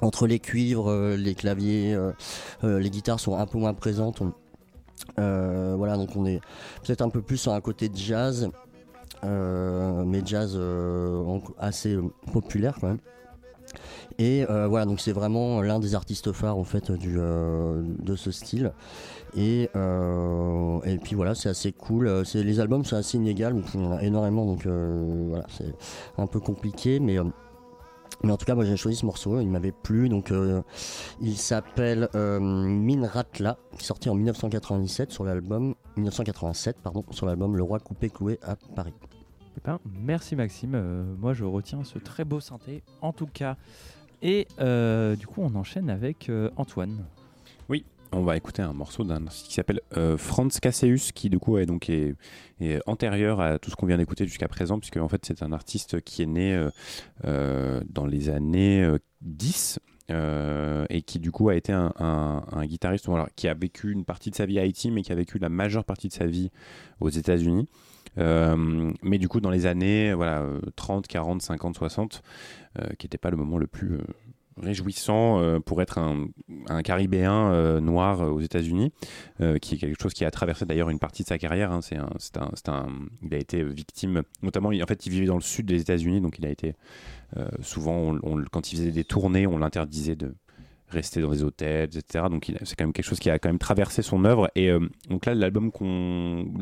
entre 0.02 0.28
les 0.28 0.39
cuivres, 0.39 0.89
euh, 0.89 1.17
les 1.17 1.36
claviers, 1.36 1.93
euh, 1.93 2.80
les 2.80 2.89
guitares 2.89 3.19
sont 3.19 3.38
un 3.38 3.45
peu 3.45 3.58
moins 3.58 3.73
présentes. 3.73 4.21
On- 4.21 4.34
euh, 5.19 5.76
voilà, 5.78 5.97
donc 5.97 6.15
on 6.15 6.26
est 6.26 6.39
peut-être 6.86 7.02
un 7.02 7.10
peu 7.10 7.21
plus 7.21 7.36
sur 7.38 7.52
un 7.54 7.60
côté 7.62 7.89
de 7.89 7.95
jazz, 7.97 8.49
mais 9.23 10.21
jazz 10.26 10.58
assez 11.58 11.97
populaire 12.32 12.78
quand 12.80 12.88
même. 12.88 12.99
Et 14.19 14.45
euh, 14.49 14.67
voilà, 14.67 14.86
donc 14.86 14.99
c'est 14.99 15.12
vraiment 15.12 15.62
l'un 15.62 15.80
des 15.80 15.95
artistes 15.95 16.32
phares 16.32 16.58
en 16.58 16.63
fait 16.63 16.91
du, 16.91 17.15
euh, 17.17 17.82
de 17.99 18.15
ce 18.15 18.32
style. 18.32 18.73
Et, 19.36 19.69
euh, 19.76 20.80
et 20.84 20.97
puis 20.97 21.15
voilà, 21.15 21.34
c'est 21.36 21.49
assez 21.49 21.71
cool. 21.71 22.26
C'est, 22.26 22.43
les 22.43 22.60
albums 22.60 22.86
sont 22.86 22.95
assez 22.95 23.17
a 23.17 24.04
énormément, 24.04 24.45
donc 24.45 24.67
voilà, 24.67 25.45
c'est 25.49 25.73
un 26.17 26.28
peu 26.28 26.39
compliqué, 26.39 26.99
mais. 26.99 27.17
mais 28.23 28.32
en 28.32 28.38
tout 28.38 28.45
cas, 28.45 28.54
moi 28.54 28.65
j'ai 28.65 28.78
choisi 28.78 28.97
ce 28.97 29.06
morceau, 29.06 29.39
il 29.39 29.49
m'avait 29.49 29.71
plu. 29.71 30.10
Donc, 30.10 30.32
il 31.21 31.38
s'appelle 31.38 32.10
Minratla, 32.13 33.58
qui 33.78 33.84
est 33.84 33.88
sorti 33.88 34.10
en 34.10 34.15
1997 34.15 35.12
sur 35.12 35.23
l'album 35.23 35.73
1987, 35.97 36.78
pardon, 36.84 37.04
sur 37.10 37.26
l'album 37.26 37.58
Le 37.58 37.63
Roi 37.63 37.80
coupé 37.80 38.10
cloué 38.10 38.39
à 38.43 38.56
Paris. 38.76 38.93
Eh 39.58 39.62
ben, 39.63 39.80
merci 39.86 40.36
Maxime. 40.36 41.15
Moi, 41.17 41.34
je 41.34 41.43
retiens 41.43 41.84
ce 41.84 41.97
très 41.97 42.23
beau 42.23 42.39
synthé, 42.39 42.84
en 43.02 43.13
tout 43.13 43.28
cas. 43.28 43.58
Et 44.24 44.48
euh, 44.60 45.18
du 45.18 45.28
coup, 45.28 45.42
on 45.42 45.54
enchaîne 45.56 45.90
avec 45.90 46.30
euh, 46.30 46.50
Antoine. 46.56 47.06
Oui, 47.68 47.84
on 48.14 48.24
va 48.24 48.38
écouter 48.38 48.62
un 48.62 48.72
morceau 48.72 49.04
d'un 49.04 49.28
artiste 49.28 49.48
qui 49.48 49.54
s'appelle 49.54 49.82
euh, 49.98 50.18
Franz 50.18 50.60
Casseus, 50.62 51.12
qui 51.14 51.30
du 51.30 51.40
coup 51.40 51.58
est 51.58 51.66
donc 51.66 51.92
antérieur 52.88 53.42
à 53.42 53.60
tout 53.60 53.70
ce 53.70 53.76
qu'on 53.76 53.86
vient 53.86 53.98
d'écouter 53.98 54.26
jusqu'à 54.26 54.48
présent, 54.48 54.80
puisque 54.80 54.98
en 54.98 55.10
fait 55.10 55.26
c'est 55.26 55.44
un 55.44 55.52
artiste 55.52 56.02
qui 56.02 56.24
est 56.24 56.26
né 56.26 56.70
dans 57.24 58.06
les 58.06 58.30
années 58.30 58.84
euh, 58.84 58.98
10. 59.22 59.80
euh, 60.12 60.86
et 60.90 61.02
qui 61.02 61.20
du 61.20 61.32
coup 61.32 61.50
a 61.50 61.56
été 61.56 61.72
un, 61.72 62.66
guitariste 62.66 63.08
qui 63.36 63.48
a 63.48 63.54
vécu 63.54 63.92
une 63.92 64.04
partie 64.04 64.30
de 64.32 64.36
sa 64.36 64.46
vie 64.46 64.60
à 64.60 64.64
Haïti 64.64 64.92
mais 64.92 65.02
qui 65.02 65.12
a 65.12 65.16
vécu 65.16 65.40
la 65.40 65.50
majeure 65.50 65.86
partie 65.86 66.10
de 66.10 66.14
sa 66.14 66.26
vie 66.26 66.52
aux 67.00 67.10
États-Unis 67.10 67.68
mais 68.17 69.17
du 69.17 69.28
coup 69.28 69.39
dans 69.41 69.49
les 69.49 69.65
années 69.65 70.13
voilà, 70.13 70.41
euh, 70.41 70.60
30, 70.76 71.08
40, 71.08 71.41
50, 71.41 71.76
60 71.76 72.21
euh, 72.80 72.88
qui 72.97 73.06
n'était 73.06 73.17
pas 73.17 73.30
le 73.32 73.38
moment 73.38 73.58
le 73.58 73.67
plus 73.67 73.93
euh, 73.95 74.02
réjouissant 74.62 75.39
euh, 75.39 75.60
pour 75.60 75.82
être 75.82 75.97
un, 75.97 76.28
un 76.69 76.82
caribéen 76.84 77.52
euh, 77.52 77.80
noir 77.80 78.21
euh, 78.21 78.30
aux 78.30 78.39
États-Unis, 78.39 78.91
euh, 79.41 79.58
qui 79.58 79.73
est 79.73 79.78
quelque 79.80 79.99
chose 79.99 80.13
qui 80.13 80.26
a 80.26 80.32
traversé 80.32 80.65
d'ailleurs 80.65 80.91
une 80.91 80.99
partie 80.99 81.23
de 81.23 81.28
sa 81.28 81.39
carrière. 81.39 81.71
hein. 81.71 81.82
C'est 81.82 81.97
un, 81.97 82.08
un- 82.39 82.71
un- 82.71 82.88
il 83.23 83.34
a 83.34 83.38
été 83.39 83.63
victime, 83.63 84.21
notamment, 84.43 84.69
en 84.69 84.86
fait, 84.88 85.08
il 85.08 85.10
vivait 85.12 85.26
dans 85.26 85.36
le 85.38 85.41
sud 85.41 85.65
des 85.65 85.82
États-Unis, 85.82 86.21
donc 86.21 86.38
il 86.38 86.45
a 86.45 86.49
été 86.52 86.76
euh, 87.38 87.47
souvent, 87.62 88.15
quand 88.52 88.71
il 88.71 88.78
faisait 88.78 88.91
des 88.91 89.04
tournées, 89.04 89.47
on 89.47 89.58
l'interdisait 89.58 90.15
de 90.15 90.36
rester 90.94 91.22
dans 91.22 91.32
des 91.32 91.44
hôtels, 91.44 91.90
etc. 91.96 92.26
Donc 92.30 92.52
c'est 92.64 92.76
quand 92.76 92.86
même 92.86 92.94
quelque 92.94 93.06
chose 93.06 93.20
qui 93.20 93.30
a 93.30 93.40
quand 93.40 93.50
même 93.50 93.60
traversé 93.60 94.02
son 94.02 94.26
œuvre. 94.26 94.50
Et 94.56 94.70
euh, 94.70 94.80
donc 95.10 95.26
là, 95.26 95.36
l'album 95.36 95.72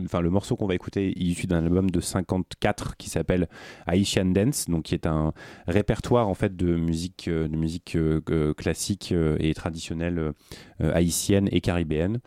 enfin 0.05 0.21
le 0.21 0.29
morceau 0.29 0.55
qu'on 0.55 0.67
va 0.67 0.75
écouter, 0.75 1.13
il 1.15 1.27
est 1.27 1.31
issu 1.31 1.47
d'un 1.47 1.63
album 1.63 1.89
de 1.89 1.99
54 1.99 2.97
qui 2.97 3.09
s'appelle 3.09 3.47
Haitian 3.87 4.25
Dance, 4.25 4.67
donc 4.69 4.83
qui 4.83 4.95
est 4.95 5.05
un 5.05 5.33
répertoire 5.67 6.27
en 6.27 6.33
fait 6.33 6.55
de 6.55 6.75
musique, 6.75 7.27
euh, 7.27 7.47
de 7.47 7.55
musique 7.55 7.95
euh, 7.95 8.53
classique 8.53 9.13
et 9.39 9.53
traditionnelle 9.53 10.33
haïtienne 10.79 11.47
et 11.51 11.61
caribéenne. 11.61 12.19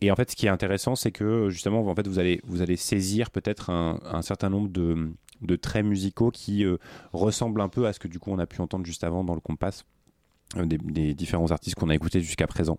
Et 0.00 0.10
en 0.10 0.16
fait, 0.16 0.30
ce 0.30 0.36
qui 0.36 0.46
est 0.46 0.50
intéressant, 0.50 0.94
c'est 0.94 1.12
que 1.12 1.48
justement, 1.50 1.86
en 1.86 1.94
fait, 1.94 2.06
vous 2.06 2.18
allez, 2.18 2.40
vous 2.44 2.62
allez 2.62 2.76
saisir 2.76 3.30
peut-être 3.30 3.70
un, 3.70 4.22
certain 4.22 4.50
nombre 4.50 4.68
de, 4.68 5.12
de 5.42 5.56
traits 5.56 5.84
musicaux 5.84 6.30
qui 6.30 6.64
ressemblent 7.12 7.60
un 7.60 7.68
peu 7.68 7.86
à 7.86 7.92
ce 7.92 7.98
que 7.98 8.08
du 8.08 8.18
coup 8.18 8.30
on 8.30 8.38
a 8.38 8.46
pu 8.46 8.60
entendre 8.60 8.86
juste 8.86 9.04
avant 9.04 9.24
dans 9.24 9.34
le 9.34 9.40
Compass 9.40 9.84
des, 10.64 10.78
des 10.78 11.14
différents 11.14 11.50
artistes 11.50 11.76
qu'on 11.76 11.88
a 11.90 11.94
écoutés 11.94 12.20
jusqu'à 12.20 12.46
présent. 12.46 12.78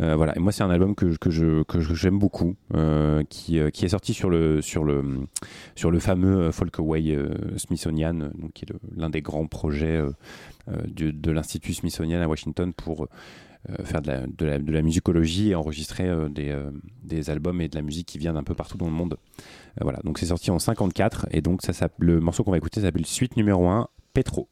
Euh, 0.00 0.16
voilà. 0.16 0.36
Et 0.36 0.40
moi, 0.40 0.52
c'est 0.52 0.62
un 0.62 0.70
album 0.70 0.94
que, 0.94 1.16
que 1.16 1.30
je 1.30 1.62
que 1.64 1.80
j'aime 1.80 2.18
beaucoup, 2.18 2.56
euh, 2.74 3.22
qui, 3.28 3.58
euh, 3.58 3.70
qui 3.70 3.84
est 3.84 3.90
sorti 3.90 4.14
sur 4.14 4.30
le 4.30 4.60
sur 4.62 4.84
le 4.84 5.04
sur 5.76 5.90
le 5.90 5.98
fameux 5.98 6.36
euh, 6.48 6.52
Folkaway 6.52 7.14
euh, 7.14 7.34
Smithsonian, 7.58 8.20
euh, 8.20 8.28
donc 8.38 8.52
qui 8.52 8.64
est 8.64 8.72
l'un 8.96 9.10
des 9.10 9.22
grands 9.22 9.46
projets 9.46 9.96
euh, 9.96 10.10
euh, 10.68 10.76
du- 10.86 11.12
de 11.12 11.30
l'Institut 11.30 11.74
Smithsonian 11.74 12.20
à 12.20 12.26
Washington 12.26 12.72
pour 12.72 13.02
euh, 13.70 13.84
faire 13.84 14.02
de 14.02 14.08
la, 14.08 14.26
de, 14.26 14.44
la, 14.44 14.58
de 14.58 14.72
la 14.72 14.82
musicologie 14.82 15.50
et 15.50 15.54
enregistrer 15.54 16.08
euh, 16.08 16.28
des, 16.28 16.48
euh, 16.50 16.70
des 17.04 17.30
albums 17.30 17.60
et 17.60 17.68
de 17.68 17.76
la 17.76 17.82
musique 17.82 18.08
qui 18.08 18.18
vient 18.18 18.32
d'un 18.32 18.42
peu 18.42 18.54
partout 18.54 18.76
dans 18.76 18.86
le 18.86 18.92
monde. 18.92 19.16
Euh, 19.32 19.82
voilà, 19.82 20.00
donc 20.02 20.18
c'est 20.18 20.26
sorti 20.26 20.50
en 20.50 20.58
54 20.58 21.26
et 21.30 21.40
donc 21.42 21.62
ça, 21.62 21.72
s'appelle- 21.72 22.06
le 22.06 22.20
morceau 22.20 22.42
qu'on 22.42 22.50
va 22.50 22.56
écouter 22.56 22.80
s'appelle 22.80 23.06
Suite 23.06 23.36
numéro 23.36 23.68
1, 23.68 23.86
Petro. 24.14 24.48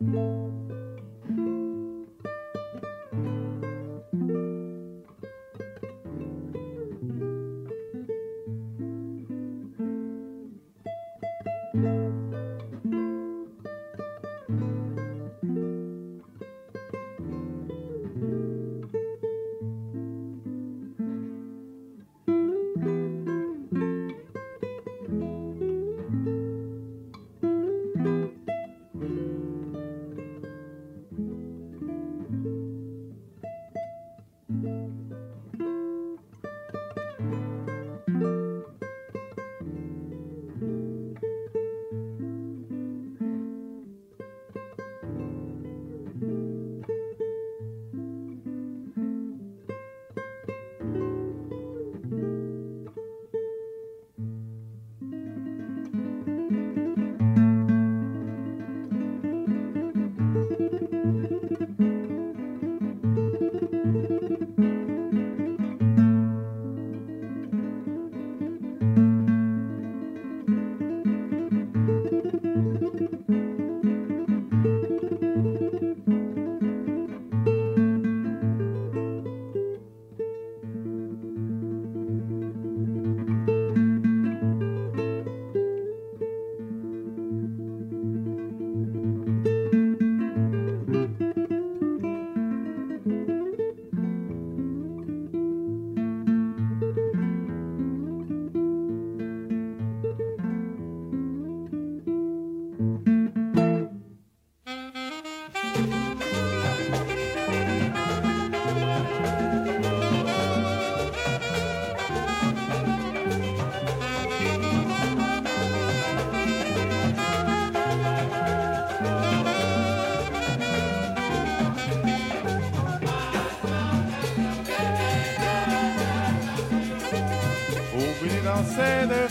Música 0.00 0.67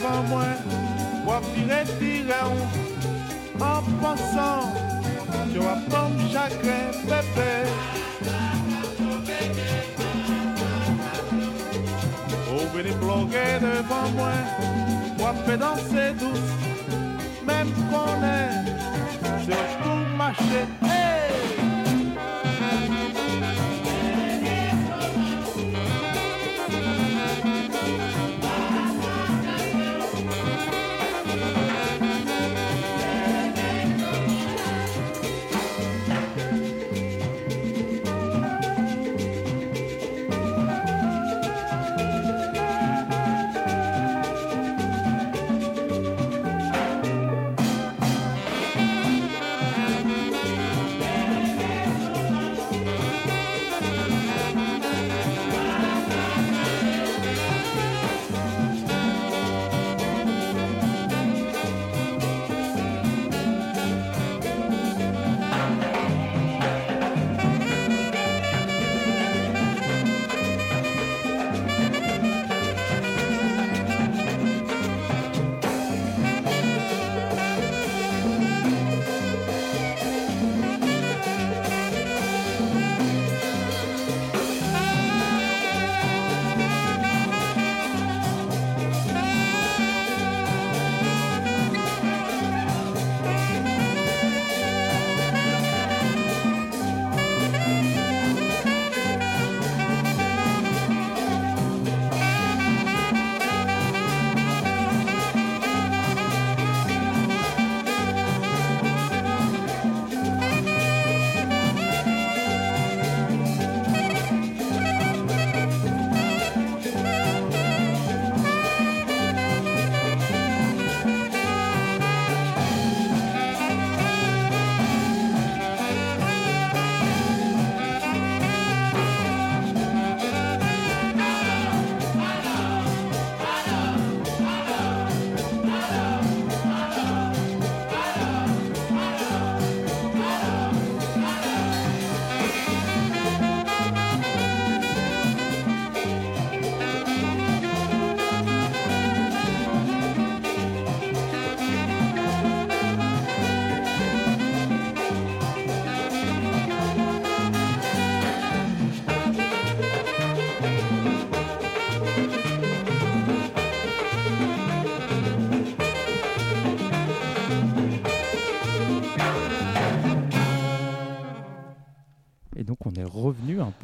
devant 0.07 0.23
moi, 0.23 0.45
ou 1.25 1.31
tirer 1.53 1.83
tirer 1.99 2.33
en 3.59 3.81
pensant, 4.01 4.71
je 5.53 5.59
vois 5.59 5.77
comme 5.89 6.17
chacun 6.31 6.91
bébé. 7.03 7.53
Ou 12.51 12.77
vini 12.77 12.95
bloquer 12.95 13.59
devant 13.61 14.09
moi, 14.15 14.33
ou 15.19 15.45
fait 15.45 15.57
danser 15.57 16.13
douce, 16.19 16.53
même 17.45 17.71
qu'on 17.89 18.23
est 18.23 19.45
sur 19.45 19.55
tout. 19.83 20.86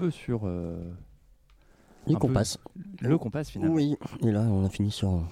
Peu 0.03 0.11
sur 0.11 0.41
euh, 0.43 0.75
Les 2.07 2.15
compasses. 2.15 2.57
Le 3.01 3.17
compas 3.17 3.43
finalement. 3.45 3.75
Oui, 3.75 3.95
et 4.21 4.31
là 4.31 4.41
on 4.41 4.65
a 4.65 4.69
fini 4.69 4.91
sur 4.91 5.09
un 5.09 5.23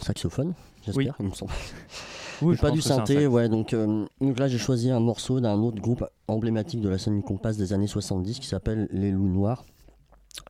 saxophone, 0.00 0.54
j'espère, 0.84 0.96
Oui. 0.96 1.10
il 1.20 1.26
me 1.26 1.34
semble. 1.34 1.52
Oui, 2.42 2.56
pas 2.56 2.72
du 2.72 2.82
synthé, 2.82 3.28
ouais. 3.28 3.48
Donc, 3.48 3.72
euh, 3.72 4.04
donc 4.20 4.40
là, 4.40 4.48
j'ai 4.48 4.58
choisi 4.58 4.90
un 4.90 4.98
morceau 4.98 5.38
d'un 5.38 5.56
autre 5.60 5.80
groupe 5.80 6.04
emblématique 6.26 6.80
de 6.80 6.88
la 6.88 6.98
scène 6.98 7.16
du 7.16 7.22
compas 7.22 7.52
des 7.52 7.72
années 7.72 7.86
70 7.86 8.40
qui 8.40 8.48
s'appelle 8.48 8.88
Les 8.90 9.12
Loups 9.12 9.28
Noirs. 9.28 9.64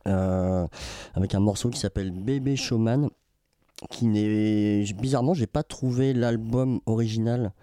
Euh, 0.07 0.65
avec 1.13 1.35
un 1.35 1.39
morceau 1.39 1.69
qui 1.69 1.79
s'appelle 1.79 2.09
Bébé 2.09 2.55
Showman. 2.55 3.09
Qui 3.91 4.07
n'est. 4.07 4.83
Bizarrement, 4.99 5.35
j'ai 5.35 5.45
pas 5.45 5.61
trouvé 5.61 6.13
l'album 6.13 6.81
original. 6.87 7.53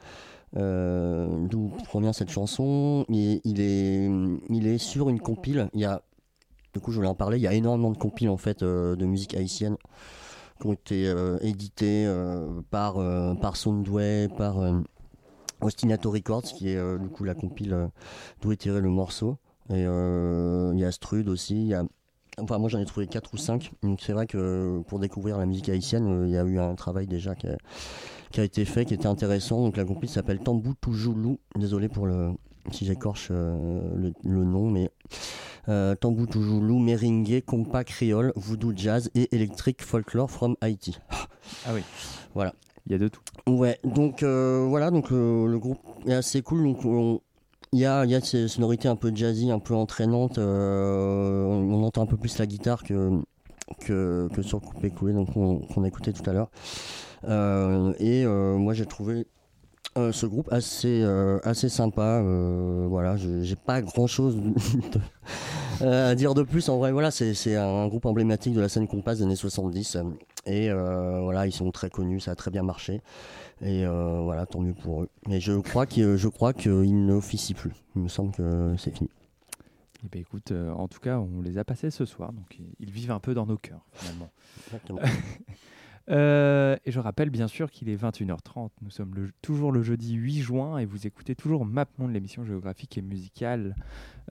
Euh, 0.57 1.47
D'où 1.49 1.73
provient 1.85 2.13
cette 2.13 2.31
chanson. 2.31 3.05
Il, 3.09 3.61
est, 3.61 4.11
il 4.49 4.67
est 4.67 4.79
sur 4.79 5.09
une 5.09 5.21
compile. 5.21 5.69
Il 5.75 5.81
y 5.81 5.85
a, 5.85 6.03
du 6.75 6.81
coup, 6.81 6.91
je 6.91 6.97
voulais 6.97 7.09
en 7.09 7.15
parler. 7.15 7.39
Il 7.39 7.43
y 7.43 7.47
a 7.47 7.55
énormément 7.55 7.91
de 7.91 7.99
compiles 7.99 8.29
en 8.29 8.37
fait 8.37 8.63
euh, 8.63 8.97
de 8.97 9.07
musique 9.07 9.35
haïtienne 9.35 9.77
qui 10.61 10.67
ont 10.67 10.73
été 10.73 11.09
euh, 11.09 11.39
édités 11.41 12.07
euh, 12.07 12.61
par, 12.71 12.95
par 13.41 13.57
Soundway, 13.57 14.29
par 14.37 14.57
Ostinato 15.61 16.11
Records, 16.11 16.43
qui 16.43 16.71
est 16.71 16.99
du 16.99 17.09
coup 17.09 17.25
la 17.25 17.35
compile 17.35 17.89
d'où 18.41 18.53
est 18.53 18.57
tiré 18.57 18.81
le 18.81 18.91
morceau. 18.91 19.39
Et 19.71 19.83
il 19.83 20.79
y 20.79 20.85
a 20.85 20.93
Strud 20.93 21.29
aussi. 21.29 21.73
Enfin, 22.39 22.59
moi 22.59 22.69
j'en 22.69 22.79
ai 22.79 22.87
trouvé 22.87 23.07
4 23.07 23.35
ou 23.35 23.37
5. 23.37 23.73
Donc 23.83 24.01
c'est 24.01 24.13
vrai 24.13 24.27
que 24.27 24.83
pour 24.87 24.99
découvrir 24.99 25.39
la 25.39 25.47
musique 25.47 25.69
haïtienne, 25.69 26.25
il 26.27 26.33
y 26.33 26.39
a 26.39 26.45
eu 26.45 26.59
un 26.59 26.75
travail 26.75 27.07
déjà 27.07 27.35
qui 27.35 27.47
a, 27.47 27.57
qui 28.33 28.41
a 28.41 28.45
été 28.45 28.65
fait, 28.65 28.85
qui 28.85 28.95
était 28.95 29.07
intéressant. 29.07 29.63
Donc 29.63 29.77
la 29.77 29.85
compile 29.85 30.09
s'appelle 30.09 30.41
Tambou 30.41 30.75
Toujoulou. 30.81 31.39
Désolé 31.57 31.89
pour 31.89 32.07
le 32.07 32.31
si 32.71 32.85
j'écorche 32.87 33.29
euh, 33.33 33.57
le, 33.97 34.13
le 34.25 34.45
nom, 34.45 34.71
mais 34.71 34.91
euh, 35.69 35.95
Tambou 35.97 36.27
Toujoulou, 36.27 36.79
Meringue, 36.79 37.43
Compa 37.45 37.83
Créole, 37.85 38.33
Voodoo 38.37 38.73
Jazz 38.75 39.11
et 39.15 39.35
Electric 39.35 39.83
Folklore 39.83 40.31
from 40.31 40.57
Haïti. 40.61 40.97
Ah 41.67 41.71
oui. 41.75 41.83
Voilà. 42.35 42.55
Il 42.87 42.93
y 42.93 42.95
a 42.95 42.99
de 42.99 43.09
tout. 43.09 43.21
Ouais, 43.49 43.79
donc 43.85 44.23
euh, 44.25 44.65
voilà, 44.69 44.91
donc 44.91 45.11
le 45.11 45.57
groupe 45.59 45.79
est 46.07 46.15
assez 46.15 46.43
cool. 46.43 46.65
Donc 46.65 46.85
on- 46.85 47.21
il 47.73 47.79
y 47.79 47.87
a, 47.87 48.05
il 48.05 48.11
y 48.11 48.15
a 48.15 48.21
ces 48.21 48.49
sonorités 48.49 48.89
un 48.89 48.97
peu 48.97 49.11
jazzy, 49.15 49.51
un 49.51 49.59
peu 49.59 49.75
entraînantes. 49.75 50.39
euh, 50.39 51.45
on, 51.45 51.75
on 51.75 51.85
entend 51.85 52.03
un 52.03 52.07
peu 52.07 52.17
plus 52.17 52.39
la 52.39 52.47
guitare 52.47 52.83
que 52.83 53.11
que, 53.81 54.29
que 54.35 54.43
sur 54.43 54.61
Coupé 54.61 54.91
Coulé, 54.91 55.15
donc 55.15 55.29
on- 55.37 55.59
qu'on 55.61 55.83
a 55.85 55.89
écouté 55.89 56.13
tout 56.13 56.29
à 56.29 56.33
l'heure. 56.33 56.51
Euh, 57.25 57.93
et 57.99 58.25
euh, 58.25 58.57
moi 58.57 58.75
j'ai 58.75 58.87
trouvé 58.87 59.27
euh, 59.97 60.11
ce 60.13 60.27
groupe 60.27 60.49
assez 60.53 61.03
euh, 61.03 61.39
assez 61.45 61.69
sympa. 61.69 62.21
euh, 62.23 62.87
voilà, 62.89 63.17
j'ai 63.17 63.57
pas 63.57 63.81
grand 63.83 64.07
chose 64.07 64.39
à 65.81 66.15
dire 66.15 66.35
de 66.35 66.43
plus. 66.43 66.69
En 66.69 66.79
vrai, 66.79 66.93
voilà, 66.93 67.11
c'est 67.11 67.57
un 67.57 67.89
groupe 67.89 68.07
emblématique 68.07 68.55
de 68.55 68.61
la 68.61 68.69
scène 68.69 68.89
compas 68.89 69.15
des 69.15 69.23
années 69.23 69.37
70. 69.37 69.97
euh, 69.97 70.03
Et 70.47 70.71
voilà, 70.73 71.47
ils 71.47 71.53
sont 71.53 71.71
très 71.71 71.91
connus, 71.91 72.21
ça 72.21 72.33
a 72.33 72.35
très 72.35 72.51
bien 72.51 72.63
marché. 72.63 73.01
Et 73.65 73.85
voilà, 73.87 74.47
tant 74.47 74.61
mieux 74.61 74.75
pour 74.75 75.03
eux. 75.03 75.09
Mais 75.29 75.41
je 75.41 75.53
crois 75.53 75.87
qu'ils 75.87 76.17
je 76.17 76.29
crois 76.29 76.53
qu'ils 76.53 77.07
n'officient 77.07 77.55
plus. 77.55 77.73
Il 77.97 78.03
me 78.03 78.09
semble 78.09 78.33
que 78.33 78.75
c'est 78.79 78.97
fini. 78.97 79.11
Eh 80.05 80.09
ben, 80.11 80.21
écoute, 80.21 80.53
en 80.77 80.89
tout 80.89 80.99
cas, 80.99 81.19
on 81.19 81.43
les 81.43 81.59
a 81.59 81.65
passés 81.65 81.91
ce 81.93 82.05
soir, 82.05 82.33
donc 82.33 82.57
ils- 82.59 82.75
ils 82.81 82.91
vivent 82.91 83.13
un 83.13 83.21
peu 83.21 83.35
dans 83.35 83.47
nos 83.47 83.57
cœurs, 83.57 83.85
finalement. 83.93 84.31
Exactement. 84.67 84.99
Euh, 86.11 86.77
et 86.85 86.91
je 86.91 86.99
rappelle 87.01 87.31
bien 87.31 87.47
sûr 87.49 87.71
qu'il 87.71 87.89
est 87.89 87.97
21h30. 87.97 88.71
Nous 88.83 88.91
sommes 88.91 89.15
le- 89.15 89.31
toujours 89.41 89.71
le 89.73 89.83
jeudi 89.83 90.15
8 90.15 90.41
juin 90.43 90.79
et 90.79 90.85
vous 90.85 91.07
écoutez 91.07 91.35
toujours 91.37 91.65
MapMonde, 91.65 92.13
l'émission 92.13 92.45
géographique 92.45 92.99
et 92.99 93.03
musicale 93.03 93.77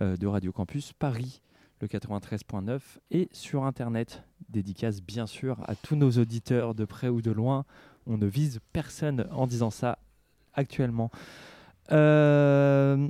euh, 0.01 0.17
de 0.17 0.27
Radio 0.27 0.51
Campus 0.51 0.91
Paris, 0.93 1.41
le 1.79 1.87
93.9 1.87 2.79
et 3.11 3.29
sur 3.31 3.63
Internet. 3.63 4.23
Dédicace 4.49 5.01
bien 5.01 5.27
sûr 5.27 5.59
à 5.67 5.75
tous 5.75 5.95
nos 5.95 6.11
auditeurs 6.11 6.75
de 6.75 6.83
près 6.85 7.07
ou 7.07 7.21
de 7.21 7.31
loin. 7.31 7.65
On 8.05 8.17
ne 8.17 8.25
vise 8.25 8.59
personne 8.73 9.25
en 9.31 9.47
disant 9.47 9.69
ça 9.69 9.97
actuellement. 10.53 11.09
Euh, 11.91 13.07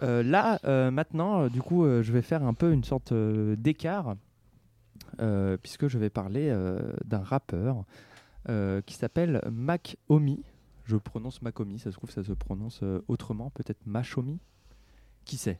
là, 0.00 0.60
maintenant, 0.90 1.48
du 1.48 1.62
coup, 1.62 1.84
je 1.84 2.12
vais 2.12 2.22
faire 2.22 2.42
un 2.44 2.54
peu 2.54 2.72
une 2.72 2.84
sorte 2.84 3.12
d'écart 3.14 4.16
euh, 5.20 5.56
puisque 5.56 5.88
je 5.88 5.98
vais 5.98 6.10
parler 6.10 6.48
euh, 6.50 6.92
d'un 7.04 7.22
rappeur 7.22 7.84
euh, 8.48 8.80
qui 8.82 8.94
s'appelle 8.94 9.40
Mac 9.50 9.96
Omi. 10.08 10.42
Je 10.84 10.96
prononce 10.96 11.40
Macomi, 11.40 11.78
ça 11.78 11.90
se 11.90 11.96
trouve 11.96 12.10
ça 12.10 12.22
se 12.22 12.32
prononce 12.32 12.82
autrement, 13.08 13.50
peut-être 13.50 13.80
Machomi. 13.86 14.38
Qui 15.24 15.38
sait? 15.38 15.58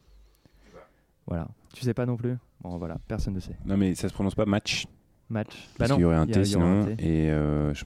Voilà. 1.26 1.48
Tu 1.72 1.82
sais 1.82 1.94
pas 1.94 2.04
non 2.04 2.16
plus? 2.16 2.36
Bon 2.60 2.76
voilà, 2.76 2.98
personne 3.08 3.32
ne 3.32 3.40
sait. 3.40 3.56
Non, 3.64 3.78
mais 3.78 3.94
ça 3.94 4.08
se 4.10 4.14
prononce 4.14 4.34
pas 4.34 4.44
match. 4.44 4.86
Match. 5.30 5.70
Parce 5.78 5.78
Bah 5.78 5.88
non, 5.88 5.94
qu'il 5.94 6.02
y 6.02 6.04
aurait 6.04 6.16
un 6.16 6.26
T 6.26 6.44
sinon. 6.44 6.86
Et 6.98 7.32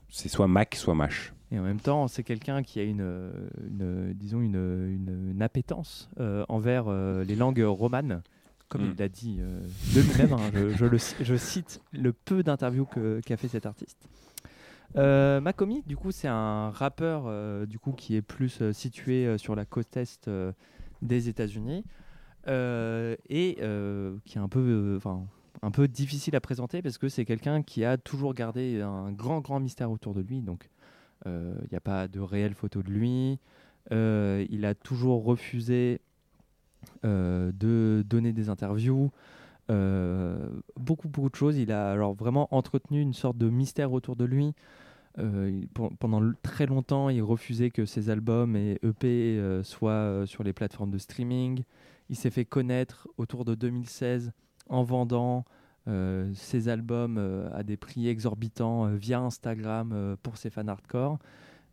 c'est 0.08 0.28
soit 0.28 0.48
Mac, 0.48 0.74
soit 0.74 0.96
Mash. 0.96 1.32
Et 1.52 1.58
en 1.58 1.62
même 1.62 1.80
temps, 1.80 2.08
c'est 2.08 2.24
quelqu'un 2.24 2.62
qui 2.64 2.80
a 2.80 2.82
une, 2.82 3.30
une, 3.64 4.12
disons 4.14 4.40
une, 4.40 4.56
une, 4.56 5.30
une 5.30 5.42
appétence 5.42 6.10
envers 6.48 6.90
les 6.90 7.36
langues 7.36 7.64
romanes, 7.64 8.22
comme 8.68 8.82
Mm. 8.88 8.90
il 8.92 8.98
l'a 8.98 9.08
dit 9.08 9.38
euh, 9.40 9.60
de 9.94 10.00
lui-même. 10.00 10.32
hein, 10.34 10.50
je, 10.54 10.68
je 10.70 10.84
le 10.86 10.98
ci- 10.98 11.14
je 11.20 11.34
cite 11.36 11.80
le 11.92 12.12
peu 12.12 12.42
d'interviews 12.42 12.86
qu'a 13.24 13.36
fait 13.36 13.48
cet 13.48 13.66
artiste. 13.66 13.98
Euh, 14.96 15.40
Makomi, 15.40 15.82
du 15.86 15.96
coup, 15.96 16.10
c'est 16.12 16.28
un 16.28 16.70
rappeur 16.70 17.24
euh, 17.26 17.66
du 17.66 17.78
coup 17.78 17.92
qui 17.92 18.16
est 18.16 18.22
plus 18.22 18.62
euh, 18.62 18.72
situé 18.72 19.36
sur 19.38 19.54
la 19.54 19.64
côte 19.66 19.88
est 19.88 20.30
des 21.02 21.28
États-Unis 21.28 21.84
et 22.46 23.56
qui 24.24 24.38
est 24.38 24.40
un 24.40 24.48
peu, 24.48 24.98
un 25.62 25.70
peu 25.70 25.88
difficile 25.88 26.34
à 26.36 26.40
présenter 26.40 26.80
parce 26.82 26.96
que 26.98 27.08
c'est 27.08 27.24
quelqu'un 27.24 27.62
qui 27.62 27.84
a 27.84 27.98
toujours 27.98 28.32
gardé 28.34 28.80
un 28.80 29.12
grand, 29.12 29.40
grand 29.40 29.60
mystère 29.60 29.90
autour 29.90 30.14
de 30.14 30.20
lui. 30.22 30.40
Donc, 30.40 30.70
il 31.26 31.32
n'y 31.70 31.76
a 31.76 31.80
pas 31.80 32.08
de 32.08 32.20
réelle 32.20 32.54
photo 32.54 32.82
de 32.82 32.90
lui. 32.90 33.38
Il 33.90 34.64
a 34.64 34.74
toujours 34.74 35.24
refusé 35.24 36.00
de 37.04 38.04
donner 38.08 38.32
des 38.32 38.48
interviews. 38.48 39.10
Euh, 39.70 40.48
beaucoup, 40.76 41.08
beaucoup 41.08 41.28
de 41.28 41.34
choses. 41.36 41.58
Il 41.58 41.72
a 41.72 41.90
alors 41.90 42.14
vraiment 42.14 42.48
entretenu 42.54 43.00
une 43.00 43.12
sorte 43.14 43.36
de 43.38 43.48
mystère 43.50 43.92
autour 43.92 44.16
de 44.16 44.24
lui. 44.24 44.54
Euh, 45.18 45.62
pendant 45.98 46.22
très 46.42 46.66
longtemps, 46.66 47.08
il 47.08 47.22
refusait 47.22 47.70
que 47.70 47.84
ses 47.84 48.08
albums 48.08 48.56
et 48.56 48.78
EP 48.82 49.06
euh, 49.38 49.62
soient 49.62 49.90
euh, 49.90 50.26
sur 50.26 50.44
les 50.44 50.52
plateformes 50.52 50.90
de 50.90 50.98
streaming. 50.98 51.64
Il 52.08 52.16
s'est 52.16 52.30
fait 52.30 52.44
connaître 52.44 53.08
autour 53.18 53.44
de 53.44 53.54
2016 53.54 54.32
en 54.68 54.84
vendant 54.84 55.44
euh, 55.88 56.30
ses 56.34 56.68
albums 56.68 57.16
euh, 57.18 57.48
à 57.52 57.62
des 57.62 57.76
prix 57.76 58.08
exorbitants 58.08 58.86
euh, 58.86 58.94
via 58.94 59.20
Instagram 59.20 59.90
euh, 59.92 60.16
pour 60.22 60.36
ses 60.36 60.50
fans 60.50 60.68
hardcore. 60.68 61.18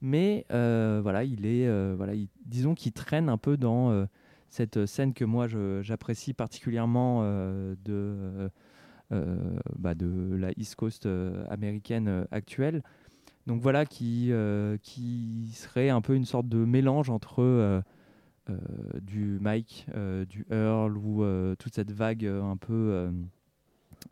Mais 0.01 0.45
euh, 0.51 0.99
voilà, 1.03 1.23
il 1.23 1.45
est, 1.45 1.67
euh, 1.67 1.93
voilà, 1.95 2.15
il- 2.15 2.27
disons 2.45 2.73
qu'il 2.73 2.91
traîne 2.93 3.29
un 3.29 3.37
peu 3.37 3.57
dans 3.57 3.91
euh, 3.91 4.05
cette 4.49 4.85
scène 4.85 5.13
que 5.13 5.25
moi 5.25 5.47
j'apprécie 5.81 6.33
particulièrement 6.33 7.21
euh, 7.23 7.75
de, 7.83 7.93
euh, 7.93 8.49
euh, 9.11 9.59
bah, 9.77 9.95
de 9.95 10.35
la 10.35 10.51
East 10.57 10.75
Coast 10.75 11.05
euh, 11.05 11.45
américaine 11.49 12.07
euh, 12.07 12.25
actuelle. 12.31 12.81
Donc 13.47 13.61
voilà, 13.61 13.85
qui, 13.85 14.29
euh, 14.31 14.77
qui 14.81 15.51
serait 15.53 15.89
un 15.89 16.01
peu 16.01 16.15
une 16.15 16.25
sorte 16.25 16.47
de 16.47 16.57
mélange 16.57 17.09
entre 17.09 17.43
euh, 17.43 17.81
euh, 18.49 18.57
du 19.01 19.37
Mike, 19.39 19.85
euh, 19.95 20.25
du 20.25 20.45
Earl 20.49 20.97
ou 20.97 21.23
euh, 21.23 21.55
toute 21.55 21.75
cette 21.75 21.91
vague 21.91 22.25
euh, 22.25 22.43
un 22.43 22.57
peu 22.57 22.73
euh, 22.73 23.11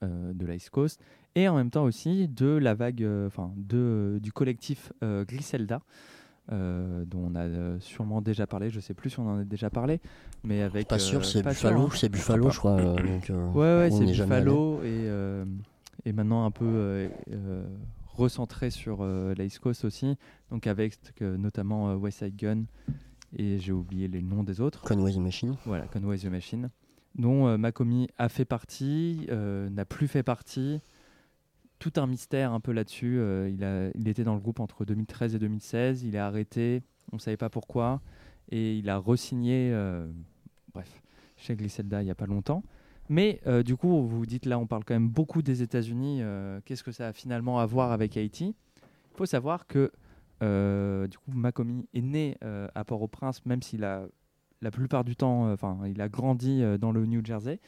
euh, 0.04 0.34
de 0.34 0.52
East 0.52 0.69
Coast 0.69 1.02
et 1.36 1.48
en 1.48 1.56
même 1.56 1.72
temps 1.72 1.84
aussi 1.84 2.28
de 2.28 2.48
la 2.48 2.74
vague, 2.74 3.04
euh, 3.04 3.28
enfin 3.28 3.52
de 3.58 4.19
du 4.22 4.32
collectif 4.32 4.93
euh, 5.04 5.26
Griselda. 5.26 5.82
Euh, 6.51 7.06
dont 7.06 7.29
on 7.32 7.36
a 7.36 7.43
euh, 7.43 7.79
sûrement 7.79 8.21
déjà 8.21 8.45
parlé, 8.45 8.69
je 8.69 8.82
sais 8.82 8.93
plus 8.93 9.12
si 9.12 9.19
on 9.19 9.29
en 9.29 9.39
a 9.39 9.43
déjà 9.45 9.69
parlé, 9.69 10.01
mais 10.43 10.62
avec. 10.62 10.89
Pas 10.89 10.99
sûr, 10.99 11.19
euh, 11.19 11.23
c'est 11.23 11.41
Buffalo, 11.41 11.84
hein. 11.84 11.89
c'est 11.95 12.10
Buffalo, 12.10 12.49
je 12.49 12.58
crois. 12.58 12.82
donc, 12.82 13.32
Ouais, 13.56 13.89
c'est. 13.89 14.06
Buffalo 14.06 14.82
et, 14.84 15.10
et 16.06 16.12
maintenant 16.12 16.45
un 16.45 16.51
peu 16.51 17.10
recentré 18.08 18.69
sur 18.69 19.06
la 19.06 19.43
East 19.43 19.60
Coast 19.60 19.86
aussi, 19.86 20.17
donc 20.51 20.67
avec 20.67 20.97
notamment 21.21 21.95
West 21.95 22.19
Side 22.19 22.36
Gun 22.36 22.63
et 23.36 23.58
j'ai 23.58 23.71
oublié 23.71 24.08
les 24.08 24.21
noms 24.21 24.43
des 24.43 24.60
autres. 24.60 24.84
Conway 24.84 25.13
the 25.13 25.17
Machine. 25.17 25.56
Voilà, 25.65 25.88
Conway 25.88 26.17
the 26.17 26.25
Machine, 26.25 26.69
dont 27.15 27.58
Makomi 27.58 28.10
a 28.17 28.27
fait 28.27 28.45
partie, 28.45 29.27
n'a 29.29 29.86
plus 29.86 30.10
fait 30.10 30.23
partie. 30.23 30.82
Tout 31.84 31.91
un 31.98 32.08
mystère 32.08 32.54
un 32.54 32.62
peu 32.62 32.72
là-dessus. 32.72 33.17
euh, 33.19 33.91
il, 33.93 34.08
était 34.08 34.24
dans 34.24 34.36
le 34.36 34.40
groupe 34.40 34.62
entre 34.62 34.86
2013 34.86 35.36
et 35.36 35.38
2016. 35.38 36.04
Il 36.04 36.15
est 36.15 36.17
arrêté, 36.17 36.81
on 37.12 37.17
ne 37.17 37.19
savait 37.19 37.36
pas 37.36 37.50
pourquoi. 37.50 38.00
Et 38.50 38.77
il 38.77 38.90
a 38.90 38.98
re-signé, 38.98 39.69
euh, 39.73 40.10
bref, 40.73 41.04
chez 41.36 41.58
Griselda 41.58 42.02
il 42.02 42.06
n'y 42.06 42.12
a 42.12 42.15
pas 42.15 42.25
longtemps. 42.25 42.63
Mais 43.10 43.42
euh, 43.48 43.63
du 43.63 43.75
coup, 43.75 43.90
vous 43.90 44.08
vous 44.08 44.25
dites 44.25 44.46
là, 44.46 44.58
on 44.60 44.65
parle 44.65 44.86
quand 44.86 44.94
même 44.94 45.10
beaucoup 45.10 45.42
des 45.42 45.62
États-Unis. 45.62 46.19
euh, 46.21 46.62
Qu'est-ce 46.63 46.86
que 46.86 46.94
ça 46.94 47.10
a 47.10 47.12
finalement 47.12 47.60
à 47.60 47.65
voir 47.65 47.92
avec 47.92 48.15
Haïti? 48.15 48.56
Il 49.12 49.17
faut 49.17 49.25
savoir 49.25 49.67
que 49.67 49.92
du 50.40 51.17
coup, 51.17 51.31
Makomi 51.34 51.86
est 51.94 52.02
né 52.02 52.38
à 52.42 52.86
Port-au-Prince, 52.86 53.46
même 53.46 53.62
s'il 53.62 53.84
a 53.84 54.06
la 54.62 54.71
plupart 54.71 55.04
du 55.04 55.17
temps, 55.17 55.52
enfin, 55.52 55.79
il 55.86 56.00
a 56.00 56.08
grandi 56.08 56.63
dans 56.79 56.94
le 56.94 57.06
New 57.06 57.25
Jersey. 57.25 57.60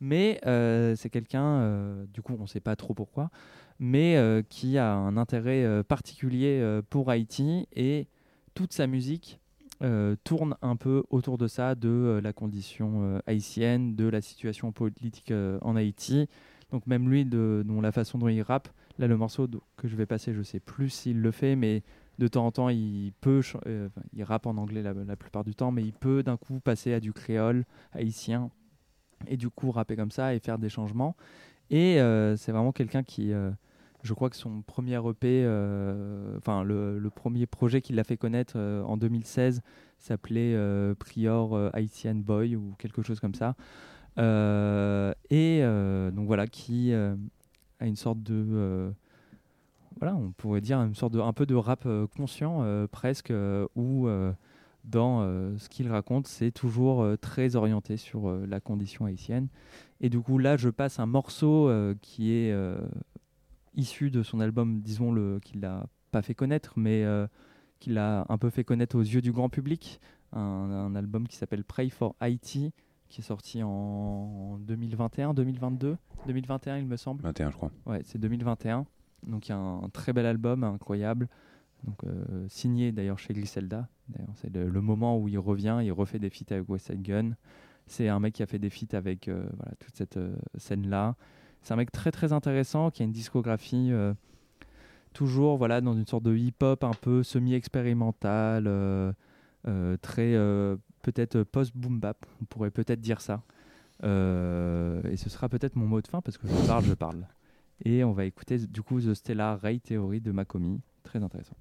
Mais 0.00 0.40
euh, 0.46 0.94
c'est 0.96 1.10
quelqu'un, 1.10 1.44
euh, 1.44 2.04
du 2.12 2.22
coup, 2.22 2.36
on 2.38 2.42
ne 2.42 2.48
sait 2.48 2.60
pas 2.60 2.76
trop 2.76 2.94
pourquoi, 2.94 3.30
mais 3.78 4.16
euh, 4.16 4.42
qui 4.48 4.78
a 4.78 4.92
un 4.92 5.16
intérêt 5.16 5.82
particulier 5.84 6.80
pour 6.90 7.10
Haïti 7.10 7.66
et 7.74 8.06
toute 8.54 8.72
sa 8.72 8.86
musique 8.86 9.40
tourne 10.24 10.56
un 10.62 10.76
peu 10.76 11.04
autour 11.10 11.36
de 11.36 11.46
ça, 11.46 11.74
de 11.74 12.18
la 12.22 12.32
condition 12.32 13.20
haïtienne, 13.26 13.94
de 13.96 14.08
la 14.08 14.22
situation 14.22 14.72
politique 14.72 15.30
en 15.60 15.76
Haïti. 15.76 16.26
Donc 16.72 16.86
même 16.86 17.10
lui, 17.10 17.26
de, 17.26 17.62
la 17.82 17.92
façon 17.92 18.16
dont 18.16 18.28
il 18.28 18.40
rappe, 18.40 18.68
là 18.98 19.06
le 19.06 19.16
morceau 19.18 19.46
que 19.76 19.86
je 19.86 19.94
vais 19.96 20.06
passer, 20.06 20.32
je 20.32 20.40
sais 20.40 20.60
plus 20.60 20.88
s'il 20.88 21.20
le 21.20 21.30
fait, 21.32 21.54
mais 21.54 21.82
de 22.18 22.28
temps 22.28 22.46
en 22.46 22.52
temps 22.52 22.68
il 22.70 23.12
peut, 23.20 23.42
il 24.14 24.24
rappe 24.24 24.46
en 24.46 24.56
anglais 24.56 24.82
la, 24.82 24.94
la 24.94 25.16
plupart 25.16 25.44
du 25.44 25.54
temps, 25.54 25.70
mais 25.70 25.82
il 25.82 25.92
peut 25.92 26.22
d'un 26.22 26.38
coup 26.38 26.60
passer 26.60 26.94
à 26.94 27.00
du 27.00 27.12
créole 27.12 27.66
haïtien 27.92 28.50
et 29.28 29.36
du 29.36 29.50
coup 29.50 29.70
rapper 29.70 29.96
comme 29.96 30.10
ça 30.10 30.34
et 30.34 30.38
faire 30.38 30.58
des 30.58 30.68
changements. 30.68 31.16
Et 31.70 32.00
euh, 32.00 32.36
c'est 32.36 32.52
vraiment 32.52 32.72
quelqu'un 32.72 33.02
qui, 33.02 33.32
euh, 33.32 33.50
je 34.02 34.12
crois 34.14 34.30
que 34.30 34.36
son 34.36 34.62
premier 34.62 34.96
EP, 34.96 35.42
euh, 35.44 36.36
enfin 36.38 36.62
le, 36.62 37.08
premier 37.14 37.46
projet 37.46 37.80
qu'il 37.80 37.98
a 37.98 38.04
fait 38.04 38.16
connaître 38.16 38.58
en 38.58 38.96
2016 38.96 39.62
s'appelait 39.98 40.56
Prior 40.98 41.70
Haitian 41.74 42.16
Boy 42.16 42.56
ou 42.56 42.74
quelque 42.78 43.02
chose 43.02 43.20
comme 43.20 43.34
ça. 43.34 43.54
Et 45.30 45.62
donc 46.12 46.26
voilà, 46.26 46.46
qui 46.46 46.92
a 46.92 47.86
une 47.86 47.96
sorte 47.96 48.22
de, 48.22 48.92
voilà, 50.00 50.16
on 50.16 50.32
pourrait 50.32 50.60
dire 50.60 50.78
une 50.78 50.94
sorte 50.94 51.12
de, 51.12 51.20
un 51.20 51.32
peu 51.32 51.46
de 51.46 51.54
rap 51.54 51.86
conscient 52.16 52.64
presque, 52.90 53.30
euh, 53.30 53.66
où 53.76 54.08
dans 54.84 55.22
euh, 55.22 55.56
ce 55.58 55.68
qu'il 55.68 55.88
raconte, 55.88 56.26
c'est 56.26 56.50
toujours 56.50 57.02
euh, 57.02 57.16
très 57.16 57.56
orienté 57.56 57.96
sur 57.96 58.28
euh, 58.28 58.46
la 58.46 58.60
condition 58.60 59.06
haïtienne. 59.06 59.48
Et 60.00 60.10
du 60.10 60.20
coup, 60.20 60.38
là, 60.38 60.56
je 60.56 60.68
passe 60.68 60.98
un 60.98 61.06
morceau 61.06 61.70
qui 62.02 62.32
est 62.32 62.54
issu 63.74 64.10
de 64.10 64.22
son 64.22 64.40
album, 64.40 64.80
disons 64.80 65.12
le 65.12 65.40
qu'il 65.40 65.60
n'a 65.60 65.86
pas 66.10 66.20
fait 66.20 66.34
connaître, 66.34 66.74
mais 66.76 67.06
qu'il 67.78 67.96
a 67.96 68.26
un 68.28 68.36
peu 68.36 68.50
fait 68.50 68.64
connaître 68.64 68.96
aux 68.96 69.02
yeux 69.02 69.22
du 69.22 69.32
grand 69.32 69.48
public. 69.48 70.00
Un, 70.32 70.40
un 70.40 70.94
album 70.94 71.26
qui 71.26 71.36
s'appelle 71.36 71.64
Pray 71.64 71.88
for 71.88 72.16
Haiti, 72.20 72.72
qui 73.08 73.22
est 73.22 73.24
sorti 73.24 73.62
en 73.62 74.58
2021, 74.58 75.32
2022, 75.32 75.96
2021, 76.26 76.78
il 76.78 76.86
me 76.86 76.96
semble. 76.96 77.22
21, 77.22 77.50
je 77.50 77.56
crois. 77.56 77.70
Ouais, 77.86 78.02
c'est 78.04 78.18
2021. 78.18 78.84
Donc 79.26 79.46
il 79.48 79.52
y 79.52 79.52
a 79.52 79.56
un, 79.56 79.84
un 79.84 79.88
très 79.88 80.12
bel 80.12 80.26
album, 80.26 80.64
incroyable. 80.64 81.28
Euh, 82.06 82.46
signé 82.48 82.92
d'ailleurs 82.92 83.18
chez 83.18 83.34
Griselda. 83.34 83.88
C'est 84.34 84.54
le, 84.54 84.80
moment 84.80 85.18
où 85.18 85.28
il 85.28 85.38
revient, 85.38 85.80
il 85.82 85.92
refait 85.92 86.18
des 86.18 86.30
feats 86.30 86.54
avec 86.54 86.68
West 86.68 86.86
Side 86.86 87.02
Gun. 87.02 87.32
C'est 87.86 88.08
un 88.08 88.20
mec 88.20 88.34
qui 88.34 88.42
a 88.42 88.46
fait 88.46 88.58
des 88.58 88.70
feats 88.70 88.96
avec 88.96 89.28
euh, 89.28 89.46
toute 89.80 89.96
cette 89.96 90.16
euh, 90.16 90.36
scène-là. 90.56 91.16
C'est 91.62 91.72
un 91.72 91.76
mec 91.76 91.90
très 91.90 92.10
très 92.10 92.32
intéressant 92.32 92.90
qui 92.90 93.02
a 93.02 93.04
une 93.04 93.12
discographie 93.12 93.90
toujours 95.14 95.56
voilà, 95.56 95.80
dans 95.80 95.94
une 95.94 96.06
sorte 96.06 96.24
de 96.24 96.36
hip-hop 96.36 96.84
un 96.84 96.92
peu 96.92 97.22
semi-expérimental, 97.22 98.64
très 100.02 100.34
peut-être 101.00 101.42
post-boom 101.42 102.00
bap, 102.00 102.26
on 102.42 102.44
pourrait 102.44 102.70
peut-être 102.70 103.00
dire 103.00 103.22
ça. 103.22 103.44
Et 104.02 105.16
ce 105.16 105.30
sera 105.30 105.48
peut-être 105.48 105.74
mon 105.76 105.86
mot 105.86 106.02
de 106.02 106.06
fin 106.06 106.20
parce 106.20 106.36
que 106.36 106.46
je 106.46 106.66
parle, 106.66 106.84
je 106.84 106.92
parle. 106.92 107.26
Et 107.86 108.04
on 108.04 108.12
va 108.12 108.26
écouter 108.26 108.58
du 108.58 108.82
coup 108.82 109.00
The 109.00 109.14
Stellar 109.14 109.58
Ray 109.58 109.80
Theory 109.80 110.20
de 110.20 110.32
Makomi, 110.32 110.82
très 111.02 111.22
intéressant. 111.22 111.56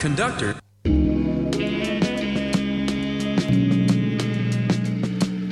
Conductor. 0.00 0.54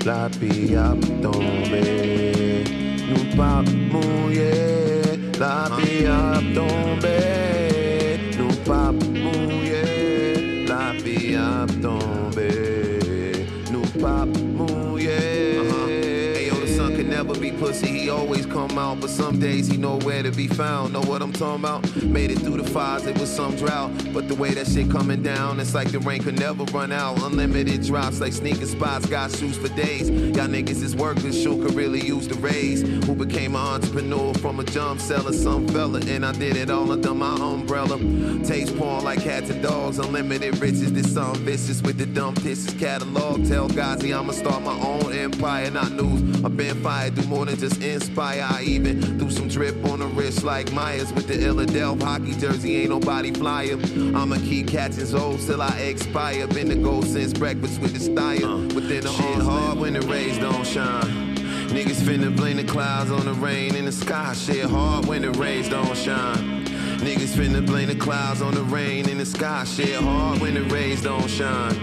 La 0.04 0.28
vie 0.28 0.76
a 0.76 0.94
tombé, 1.20 2.62
nous 3.08 3.36
pas 3.36 3.62
mouiller. 3.90 5.02
La 5.40 5.68
vie 5.76 6.06
a 6.06 6.40
tombé, 6.54 8.20
nous 8.38 8.54
pas 8.64 8.92
mouiller. 8.92 10.64
La 10.68 10.92
vie 10.92 11.34
a 11.34 11.66
tombé, 11.82 13.32
nous 13.72 14.00
pas 14.00 14.26
mouiller. 14.26 15.58
Hey, 15.88 16.46
yo, 16.46 16.54
the 16.60 16.68
sun 16.68 16.94
can 16.96 17.10
never 17.10 17.34
be 17.34 17.50
pussy. 17.50 17.88
He 17.88 18.10
always 18.10 18.45
out, 18.78 19.00
but 19.00 19.10
some 19.10 19.38
days 19.38 19.66
he 19.68 19.76
nowhere 19.76 20.22
to 20.22 20.30
be 20.30 20.46
found. 20.46 20.92
Know 20.92 21.02
what 21.02 21.22
I'm 21.22 21.32
talking 21.32 21.64
about? 21.64 22.02
Made 22.02 22.30
it 22.30 22.38
through 22.38 22.62
the 22.62 22.70
fires, 22.70 23.06
it 23.06 23.18
was 23.18 23.30
some 23.34 23.56
drought. 23.56 23.90
But 24.12 24.28
the 24.28 24.34
way 24.34 24.54
that 24.54 24.66
shit 24.66 24.90
coming 24.90 25.22
down, 25.22 25.60
it's 25.60 25.74
like 25.74 25.90
the 25.90 26.00
rain 26.00 26.22
could 26.22 26.38
never 26.38 26.64
run 26.64 26.92
out. 26.92 27.22
Unlimited 27.22 27.82
drops 27.82 28.20
like 28.20 28.32
sneaker 28.32 28.66
spots, 28.66 29.06
got 29.06 29.30
shoes 29.30 29.56
for 29.56 29.68
days. 29.68 30.10
Y'all 30.10 30.46
niggas 30.46 30.82
is 30.82 30.94
workers, 30.96 31.40
shoe 31.40 31.62
could 31.62 31.74
really 31.74 32.00
use 32.00 32.28
the 32.28 32.34
raise. 32.36 32.82
Who 33.06 33.14
became 33.14 33.54
an 33.54 33.62
entrepreneur 33.62 34.34
from 34.34 34.60
a 34.60 34.64
jump 34.64 35.00
seller, 35.00 35.32
some 35.32 35.68
fella, 35.68 36.00
and 36.06 36.24
I 36.24 36.32
did 36.32 36.56
it 36.56 36.70
all 36.70 36.90
under 36.90 37.14
my 37.14 37.34
umbrella. 37.34 37.98
Taste 38.44 38.76
porn 38.76 39.04
like 39.04 39.22
cats 39.22 39.50
and 39.50 39.62
dogs, 39.62 39.98
unlimited 39.98 40.58
riches. 40.58 40.92
This 40.92 41.12
some 41.12 41.34
vicious 41.36 41.82
with 41.82 41.98
the 41.98 42.06
dumb 42.06 42.34
pisses 42.34 42.78
catalog. 42.78 43.46
Tell 43.48 43.68
Gazi 43.68 44.16
I'ma 44.16 44.32
start 44.32 44.62
my 44.62 44.78
own 44.80 45.12
empire, 45.12 45.70
not 45.70 45.92
news. 45.92 46.44
I've 46.44 46.56
been 46.56 46.82
fired, 46.82 47.14
do 47.14 47.22
more 47.22 47.44
than 47.44 47.58
just 47.58 47.82
inspire. 47.82 48.46
I 48.48 48.62
even 48.66 49.18
do 49.18 49.30
some 49.30 49.48
drip 49.48 49.76
on 49.86 50.00
the 50.00 50.06
wrist 50.06 50.42
like 50.42 50.72
Myers 50.72 51.12
with 51.12 51.28
the 51.28 51.34
Illadelph 51.34 52.02
hockey 52.02 52.34
jersey. 52.34 52.76
Ain't 52.76 52.90
nobody 52.90 53.32
flyer. 53.32 53.78
I'ma 54.14 54.36
keep 54.36 54.68
catching 54.68 55.14
O's 55.14 55.46
till 55.46 55.62
I 55.62 55.76
expire. 55.78 56.46
Been 56.48 56.68
the 56.68 56.74
gold 56.74 57.06
since 57.06 57.32
breakfast 57.32 57.80
with 57.80 57.94
the 57.94 58.00
style. 58.00 58.44
Uh, 58.44 58.74
Within 58.74 59.04
the 59.04 59.12
shit 59.12 59.42
hard 59.42 59.78
when 59.78 59.92
the 59.92 60.02
rays 60.02 60.38
don't 60.38 60.66
shine. 60.66 61.36
Niggas 61.68 62.00
finna 62.02 62.34
blame 62.34 62.56
the 62.56 62.64
clouds 62.64 63.10
on 63.10 63.24
the 63.24 63.34
rain 63.34 63.74
in 63.74 63.84
the 63.84 63.92
sky. 63.92 64.32
Shit 64.34 64.64
hard 64.64 65.06
when 65.06 65.22
the 65.22 65.32
rays 65.32 65.68
don't 65.68 65.96
shine. 65.96 66.64
Niggas 66.98 67.34
finna 67.36 67.64
blame 67.64 67.88
the 67.88 67.94
clouds 67.94 68.42
on 68.42 68.54
the 68.54 68.62
rain 68.64 69.08
in 69.08 69.18
the 69.18 69.26
sky. 69.26 69.64
Shit 69.64 70.00
hard 70.00 70.40
when 70.40 70.54
the 70.54 70.62
rays 70.64 71.02
don't 71.02 71.28
shine. 71.28 71.74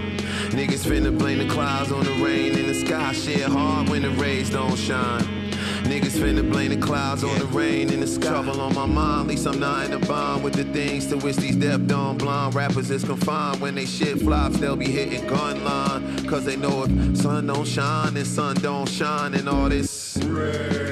Niggas 0.50 0.84
finna 0.84 1.16
blame 1.16 1.38
the 1.38 1.48
clouds 1.48 1.92
on 1.92 2.04
the 2.04 2.12
rain 2.24 2.58
in 2.58 2.66
the 2.66 2.74
sky. 2.74 3.12
Shit 3.12 3.42
hard 3.42 3.88
when 3.88 4.02
the 4.02 4.10
rays 4.10 4.50
don't 4.50 4.76
shine. 4.76 5.43
Niggas 5.84 6.18
finna 6.18 6.48
blame 6.50 6.70
the 6.70 6.86
clouds 6.86 7.22
on 7.22 7.38
the 7.38 7.46
rain 7.46 7.92
in 7.92 8.00
the 8.00 8.06
sky. 8.06 8.28
Trouble 8.28 8.60
on 8.60 8.74
my 8.74 8.86
mind, 8.86 9.28
least 9.28 9.46
I'm 9.46 9.60
not 9.60 9.84
in 9.84 9.92
a 9.92 9.98
bond 9.98 10.42
with 10.42 10.54
the 10.54 10.64
things 10.64 11.06
to 11.08 11.16
which 11.18 11.36
these 11.36 11.56
deaf, 11.56 11.84
dumb, 11.86 12.16
blind 12.16 12.54
rappers 12.54 12.90
is 12.90 13.04
confined. 13.04 13.60
When 13.60 13.74
they 13.74 13.84
shit 13.84 14.20
flops, 14.20 14.58
they'll 14.58 14.76
be 14.76 14.90
hitting 14.90 15.26
gun 15.26 15.62
line. 15.62 16.26
Cause 16.26 16.44
they 16.44 16.56
know 16.56 16.84
if 16.84 17.16
sun 17.18 17.46
don't 17.46 17.66
shine, 17.66 18.14
then 18.14 18.24
sun 18.24 18.56
don't 18.56 18.88
shine, 18.88 19.34
and 19.34 19.48
all 19.48 19.68
this. 19.68 20.16
It 20.16 20.83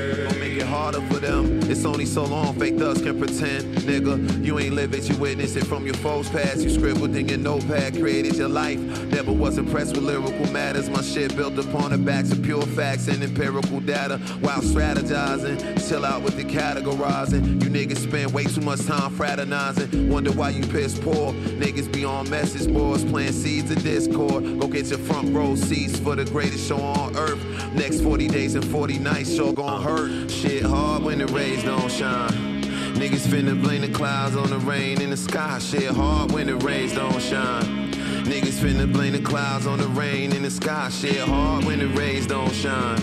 harder 0.82 1.00
for 1.02 1.20
them. 1.20 1.60
It's 1.70 1.84
only 1.84 2.04
so 2.04 2.24
long 2.24 2.58
fake 2.58 2.76
thugs 2.76 3.00
can 3.00 3.16
pretend, 3.16 3.76
nigga. 3.88 4.44
You 4.44 4.58
ain't 4.58 4.74
live 4.74 4.92
it, 4.94 5.08
you 5.08 5.16
witness 5.16 5.54
it 5.54 5.64
from 5.64 5.84
your 5.84 5.94
foes 5.94 6.28
past. 6.28 6.58
You 6.58 6.70
scribbled 6.70 7.14
in 7.14 7.28
your 7.28 7.38
notepad, 7.38 7.94
created 7.94 8.34
your 8.34 8.48
life. 8.48 8.80
Never 9.12 9.30
was 9.30 9.58
impressed 9.58 9.94
with 9.94 10.04
lyrical 10.04 10.52
matters. 10.52 10.90
My 10.90 11.02
shit 11.02 11.36
built 11.36 11.56
upon 11.56 11.92
the 11.92 11.98
backs 11.98 12.32
of 12.32 12.42
pure 12.42 12.62
facts 12.62 13.06
and 13.06 13.22
empirical 13.22 13.78
data. 13.78 14.18
While 14.40 14.60
strategizing, 14.60 15.88
chill 15.88 16.04
out 16.04 16.22
with 16.22 16.36
the 16.36 16.44
categorizing. 16.44 17.62
You 17.62 17.70
niggas 17.70 17.98
spend 17.98 18.34
way 18.34 18.44
too 18.44 18.62
much 18.62 18.84
time 18.84 19.14
fraternizing. 19.14 20.10
Wonder 20.10 20.32
why 20.32 20.50
you 20.50 20.66
piss 20.66 20.98
poor. 20.98 21.32
Niggas 21.62 21.92
be 21.92 22.04
on 22.04 22.28
message 22.28 22.72
boards, 22.72 23.04
playing 23.04 23.34
seeds 23.34 23.70
of 23.70 23.80
discord. 23.84 24.42
Go 24.58 24.66
get 24.66 24.86
your 24.86 24.98
front 24.98 25.32
row 25.32 25.54
seats 25.54 26.00
for 26.00 26.16
the 26.16 26.24
greatest 26.24 26.66
show 26.66 26.80
on 26.80 27.16
earth. 27.16 27.40
Next 27.74 28.02
40 28.02 28.28
days 28.28 28.54
and 28.54 28.64
40 28.64 28.98
nights, 28.98 29.34
sure 29.34 29.52
gon' 29.52 29.82
hurt. 29.82 30.30
Shit 30.30 30.62
hard 30.62 31.02
when 31.02 31.18
the 31.18 31.26
rays 31.26 31.64
don't 31.64 31.90
shine. 31.90 32.62
Niggas 32.94 33.26
finna 33.26 33.60
blame 33.60 33.80
the 33.80 33.88
clouds 33.88 34.36
on 34.36 34.50
the 34.50 34.58
rain 34.58 35.00
in 35.00 35.10
the 35.10 35.16
sky. 35.16 35.58
Shit 35.58 35.90
hard 35.90 36.30
when 36.32 36.46
the 36.46 36.56
rays 36.56 36.94
don't 36.94 37.20
shine. 37.20 37.90
Niggas 38.24 38.60
finna 38.60 38.90
blame 38.92 39.14
the 39.14 39.22
clouds 39.22 39.66
on 39.66 39.78
the 39.78 39.88
rain 39.88 40.32
in 40.32 40.42
the 40.42 40.50
sky. 40.50 40.90
Shit 40.90 41.26
hard 41.26 41.64
when 41.64 41.78
the 41.78 41.88
rays 41.88 42.26
don't 42.26 42.52
shine. 42.52 42.98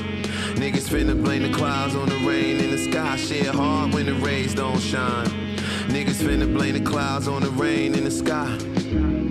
Niggas 0.55 0.87
finna 0.87 1.21
blame 1.21 1.41
the 1.43 1.51
clouds 1.51 1.95
on 1.95 2.07
the 2.07 2.17
rain 2.17 2.57
in 2.57 2.69
the 2.69 2.77
sky. 2.77 3.17
Shit 3.17 3.47
hard 3.47 3.93
when 3.93 4.05
the 4.05 4.13
rays 4.15 4.53
don't 4.53 4.79
shine. 4.79 5.27
Niggas 5.87 6.21
finna 6.21 6.51
blame 6.53 6.75
the 6.75 6.89
clouds 6.89 7.27
on 7.27 7.41
the 7.41 7.49
rain 7.51 7.95
in 7.95 8.03
the 8.03 8.11
sky. 8.11 9.28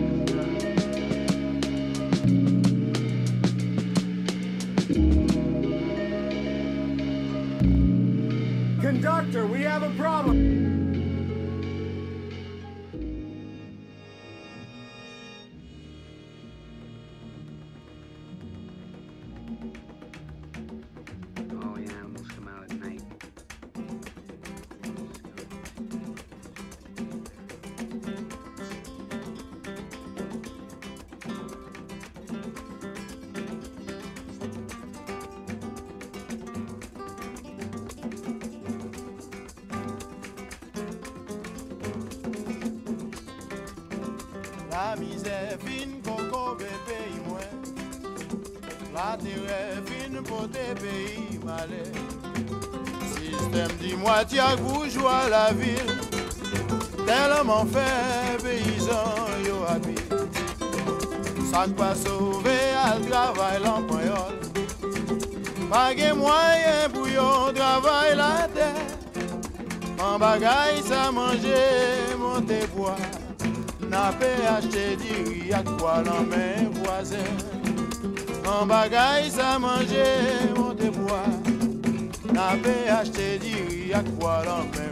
Have 9.81 9.93
a 9.93 9.97
problem. 9.97 10.38
La 44.79 44.95
misère 44.95 45.59
fin 45.65 45.91
coco 46.05 46.55
bébé 46.55 47.01
moi 47.27 47.41
La 48.95 49.17
terre 49.17 49.83
fin 49.87 50.23
pote 50.23 50.53
pays 50.81 51.41
malé 51.45 51.83
Système 53.13 53.77
dit 53.81 53.97
moitié 53.97 54.41
bourgeois 54.61 55.29
la 55.29 55.53
ville. 55.53 55.97
Tellement 57.05 57.67
fait 57.67 58.41
paysan 58.41 59.43
yo 59.45 59.65
habite 59.69 60.15
Ça 61.51 61.67
pas 61.77 61.97
sauver 61.97 62.71
al 62.85 63.01
travail 63.05 63.61
l'empoyol 63.65 64.35
Pas 65.69 65.93
de 65.93 66.13
moyen 66.13 66.89
pour 66.95 67.09
yon 67.09 67.53
travail 67.53 68.17
la 68.17 68.47
terre. 68.55 68.87
En 69.99 70.21
bagaille 70.21 70.83
ça 70.85 71.11
manger 71.11 72.15
monter 72.17 72.65
boire 72.77 73.18
N'a 73.89 74.13
pas 74.13 74.57
acheté 74.57 74.97
du 74.97 75.31
riz 75.31 75.53
à 75.53 75.63
quoi 75.63 76.03
l'en 76.05 76.23
main 76.25 76.71
voisin. 76.83 77.17
En 78.47 78.67
bagaille, 78.67 79.31
ça 79.31 79.59
manger, 79.59 80.53
mon 80.57 80.75
te 80.75 80.89
bois. 80.89 81.29
N'a 82.33 82.57
pas 82.63 83.01
acheté 83.01 83.39
du 83.39 83.55
riz 83.69 83.93
à 83.95 84.03
quoi 84.19 84.43
l'en 84.45 84.65
main 84.65 84.89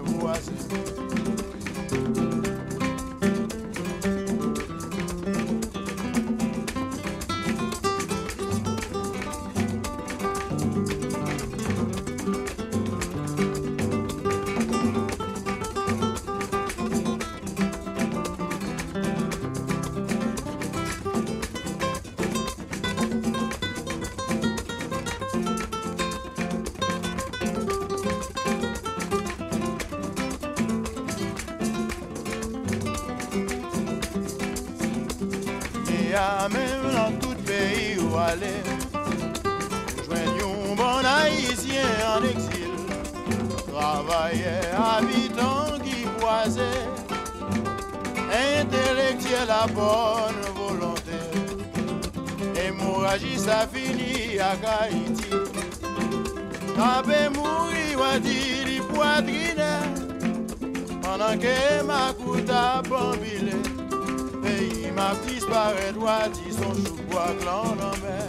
wadi 66.06 66.52
son 66.58 66.74
chou-bois 66.84 67.34
clan 67.40 67.74
en 67.88 67.96
mer 68.02 68.28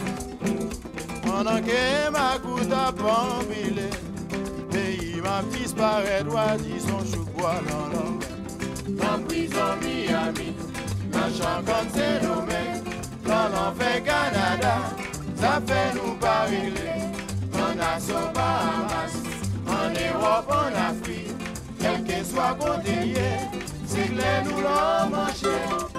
Pendant 1.22 1.60
que 1.68 2.10
ma 2.10 2.38
kouta 2.42 2.90
bambile 2.92 3.88
Pays 4.70 5.20
m'a 5.24 5.42
disparu 5.52 6.28
wadi 6.34 6.74
son 6.86 7.02
chou-bois 7.10 7.60
clan 7.66 7.86
en 8.02 8.10
mer 8.20 9.10
En 9.10 9.18
prison 9.26 9.70
Miami 9.82 10.50
Dans 11.12 11.30
champ 11.38 11.60
comme 11.68 11.88
c'est 11.94 12.20
nommé 12.26 12.64
Dans 13.24 13.48
l'enfer 13.54 14.02
Canada 14.04 14.76
Ça 15.36 15.60
fait 15.66 15.94
nous 15.94 16.14
pas 16.14 16.42
régler 16.50 16.98
en 17.54 17.78
Asso 17.80 18.14
Bahamas, 18.34 19.14
en 19.66 19.90
Europe, 19.90 20.50
en 20.50 20.90
Afrique, 20.90 21.34
quel 21.80 22.04
que 22.04 22.24
soit 22.24 22.56
côté, 22.58 23.14
c'est 23.86 24.08
clair, 24.14 24.44
nous 24.44 24.60
l'avons 24.62 25.97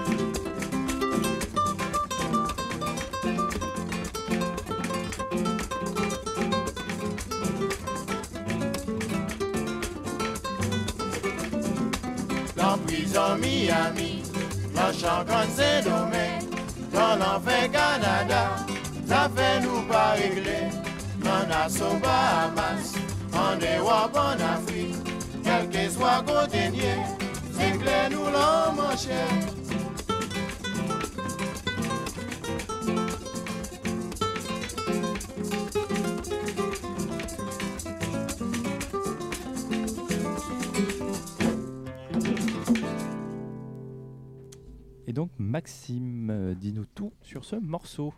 Dans 13.13 13.35
prison 13.35 13.37
Miami, 13.37 14.21
dans 14.75 14.93
champ 14.93 15.25
Saint-Domingue, 15.55 16.49
dans 16.93 17.15
l'enfer 17.15 17.71
Canada, 17.71 18.51
ça 19.07 19.29
fait 19.35 19.61
nous 19.61 19.81
pas 19.83 20.11
régler 20.11 20.69
en 21.25 21.65
Asso 21.65 21.97
Bahamas, 22.01 22.93
en 23.33 23.55
Europe, 23.55 24.15
en 24.15 24.39
Afrique, 24.39 24.95
quel 25.43 25.69
que 25.69 25.91
soit 25.91 26.23
côté 26.25 26.69
c'est 27.51 27.77
clair, 27.79 28.09
nous 28.11 28.25
l'avons 28.25 28.73
manché. 28.73 29.58
Et 45.09 45.11
donc, 45.13 45.31
Maxime, 45.39 46.29
euh, 46.29 46.53
dis-nous 46.53 46.85
tout 46.93 47.11
sur 47.23 47.43
ce 47.43 47.55
morceau. 47.55 48.13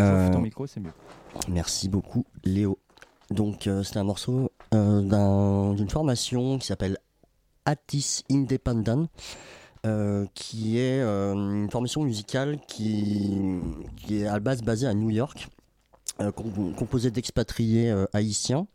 Euh, 0.00 0.32
ton 0.32 0.40
micro, 0.40 0.66
c'est 0.66 0.80
mieux. 0.80 0.90
Merci 1.48 1.88
beaucoup, 1.88 2.24
Léo. 2.42 2.76
Donc, 3.30 3.68
euh, 3.68 3.84
c'est 3.84 3.96
un 3.96 4.02
morceau 4.02 4.50
euh, 4.74 5.00
d'un- 5.00 5.74
d'une 5.74 5.88
formation 5.88 6.58
qui 6.58 6.66
s'appelle 6.66 6.98
Attis 7.66 8.24
Independent, 8.32 9.06
qui 10.34 10.78
est 10.80 11.00
une 11.02 11.70
formation 11.70 12.02
musicale 12.02 12.58
qui, 12.66 13.60
qui 13.96 14.22
est 14.22 14.26
à 14.26 14.32
la 14.32 14.40
base 14.40 14.62
basée 14.62 14.88
à 14.88 14.94
New 14.94 15.10
York, 15.10 15.46
com- 16.18 16.74
composée 16.76 17.12
d'expatriés 17.12 17.94
haïtiens 18.12 18.66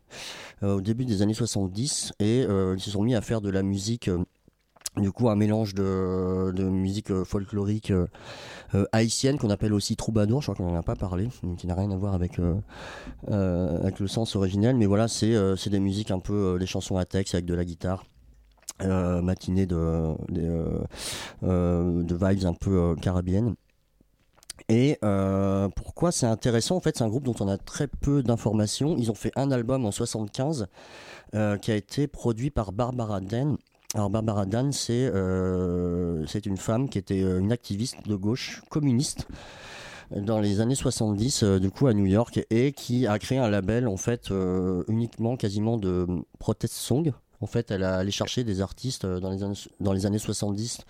au 0.61 0.79
début 0.79 1.03
des 1.03 1.21
années 1.21 1.33
70, 1.33 2.13
et 2.19 2.43
ils 2.43 2.79
se 2.79 2.89
sont 2.91 3.03
mis 3.03 3.15
à 3.15 3.19
faire 3.21 3.41
de 3.41 3.49
la 3.49 3.61
musique. 3.63 4.09
Du 4.97 5.11
coup, 5.11 5.29
un 5.29 5.35
mélange 5.35 5.73
de, 5.73 6.63
musique 6.63 7.11
euh, 7.11 7.23
folklorique 7.23 7.91
euh, 7.91 8.07
euh, 8.75 8.85
haïtienne 8.91 9.37
qu'on 9.37 9.49
appelle 9.49 9.73
aussi 9.73 9.95
troubadour, 9.95 10.41
je 10.41 10.51
crois 10.51 10.55
qu'on 10.55 10.71
n'en 10.71 10.77
a 10.77 10.83
pas 10.83 10.95
parlé, 10.95 11.29
qui 11.57 11.65
n'a 11.65 11.75
rien 11.75 11.91
à 11.91 11.95
voir 11.95 12.13
avec, 12.13 12.39
avec 13.27 13.99
le 13.99 14.07
sens 14.07 14.35
originel. 14.35 14.75
Mais 14.75 14.85
voilà, 14.85 15.07
c'est 15.07 15.69
des 15.69 15.79
musiques 15.79 16.11
un 16.11 16.19
peu, 16.19 16.57
des 16.59 16.65
chansons 16.65 16.97
à 16.97 17.05
texte 17.05 17.35
avec 17.35 17.45
de 17.45 17.53
la 17.53 17.65
guitare. 17.65 18.05
Matinée 18.83 19.67
de, 19.67 20.15
de 20.29 22.15
vibes 22.15 22.45
un 22.45 22.53
peu 22.53 22.95
caribéennes. 23.01 23.55
Et 24.69 24.97
pourquoi 25.75 26.11
c'est 26.11 26.25
intéressant? 26.25 26.77
En 26.77 26.81
fait, 26.81 26.97
c'est 26.97 27.03
un 27.03 27.09
groupe 27.09 27.23
dont 27.23 27.35
on 27.39 27.47
a 27.47 27.57
très 27.57 27.87
peu 27.87 28.23
d'informations. 28.23 28.95
Ils 28.97 29.11
ont 29.11 29.15
fait 29.15 29.31
un 29.35 29.51
album 29.51 29.85
en 29.85 29.91
75 29.91 30.67
euh, 31.33 31.57
qui 31.57 31.71
a 31.71 31.75
été 31.75 32.07
produit 32.07 32.49
par 32.49 32.73
Barbara 32.73 33.21
Dan. 33.21 33.55
Alors 33.93 34.09
Barbara 34.09 34.45
Dan, 34.45 34.71
c'est 34.71 35.09
euh, 35.13 36.25
une 36.45 36.57
femme 36.57 36.87
qui 36.87 36.97
était 36.97 37.23
euh, 37.23 37.39
une 37.39 37.51
activiste 37.51 38.07
de 38.07 38.15
gauche 38.15 38.61
communiste 38.69 39.27
dans 40.15 40.39
les 40.39 40.59
années 40.61 40.75
70 40.75 41.43
euh, 41.43 41.59
du 41.59 41.71
coup 41.71 41.87
à 41.87 41.93
New 41.93 42.05
York 42.05 42.45
et 42.49 42.71
qui 42.73 43.07
a 43.07 43.17
créé 43.19 43.37
un 43.37 43.49
label 43.49 43.87
en 43.87 43.97
fait 43.97 44.31
euh, 44.31 44.83
uniquement 44.87 45.37
quasiment 45.37 45.77
de 45.77 46.07
protest 46.39 46.73
song. 46.73 47.13
En 47.41 47.47
fait, 47.47 47.71
elle 47.71 47.83
a 47.83 47.97
allé 47.97 48.11
chercher 48.11 48.43
des 48.43 48.61
artistes 48.61 49.05
euh, 49.05 49.19
dans 49.19 49.31
les 49.31 49.43
années, 49.43 49.55
dans 49.79 49.93
les 49.93 50.05
années 50.05 50.19
70 50.19 50.81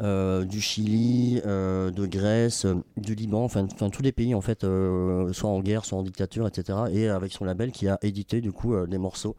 euh, 0.00 0.44
du 0.44 0.60
Chili, 0.60 1.40
euh, 1.44 1.90
de 1.90 2.06
Grèce, 2.06 2.66
du 2.96 3.14
Liban, 3.14 3.44
enfin, 3.44 3.66
tous 3.66 4.02
les 4.02 4.12
pays 4.12 4.34
en 4.34 4.40
fait, 4.40 4.62
soit 4.62 5.50
en 5.50 5.60
guerre, 5.60 5.84
soit 5.84 5.98
en 5.98 6.02
dictature, 6.02 6.46
etc. 6.46 6.78
Et 6.92 7.08
avec 7.08 7.32
son 7.32 7.44
label 7.44 7.72
qui 7.72 7.88
a 7.88 7.98
édité 8.02 8.40
du 8.40 8.52
coup 8.52 8.74
des 8.86 8.98
morceaux 8.98 9.36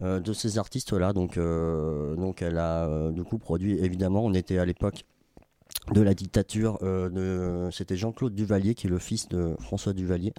de 0.00 0.32
ces 0.32 0.58
artistes-là. 0.58 1.12
Donc, 1.12 1.36
euh, 1.36 2.14
donc 2.14 2.42
elle 2.42 2.58
a 2.58 3.10
du 3.10 3.24
coup 3.24 3.38
produit 3.38 3.78
évidemment. 3.78 4.24
On 4.24 4.34
était 4.34 4.58
à 4.58 4.64
l'époque 4.64 5.04
de 5.92 6.02
la 6.02 6.14
dictature 6.14 6.78
euh, 6.82 7.70
c'était 7.70 7.96
Jean-Claude 7.96 8.34
Duvalier 8.34 8.74
qui 8.74 8.86
est 8.86 8.90
le 8.90 8.98
fils 8.98 9.28
de 9.28 9.54
François 9.60 9.92
Duvalier 9.92 10.32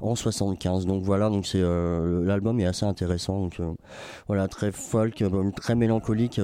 en 0.00 0.14
75 0.14 0.86
donc 0.86 1.02
voilà 1.02 1.30
donc 1.30 1.46
c'est 1.46 1.60
euh, 1.60 2.24
l'album 2.24 2.58
est 2.60 2.66
assez 2.66 2.84
intéressant 2.84 3.40
donc 3.40 3.60
euh, 3.60 3.72
voilà 4.26 4.48
très 4.48 4.72
folk 4.72 5.22
très 5.56 5.74
mélancolique 5.74 6.40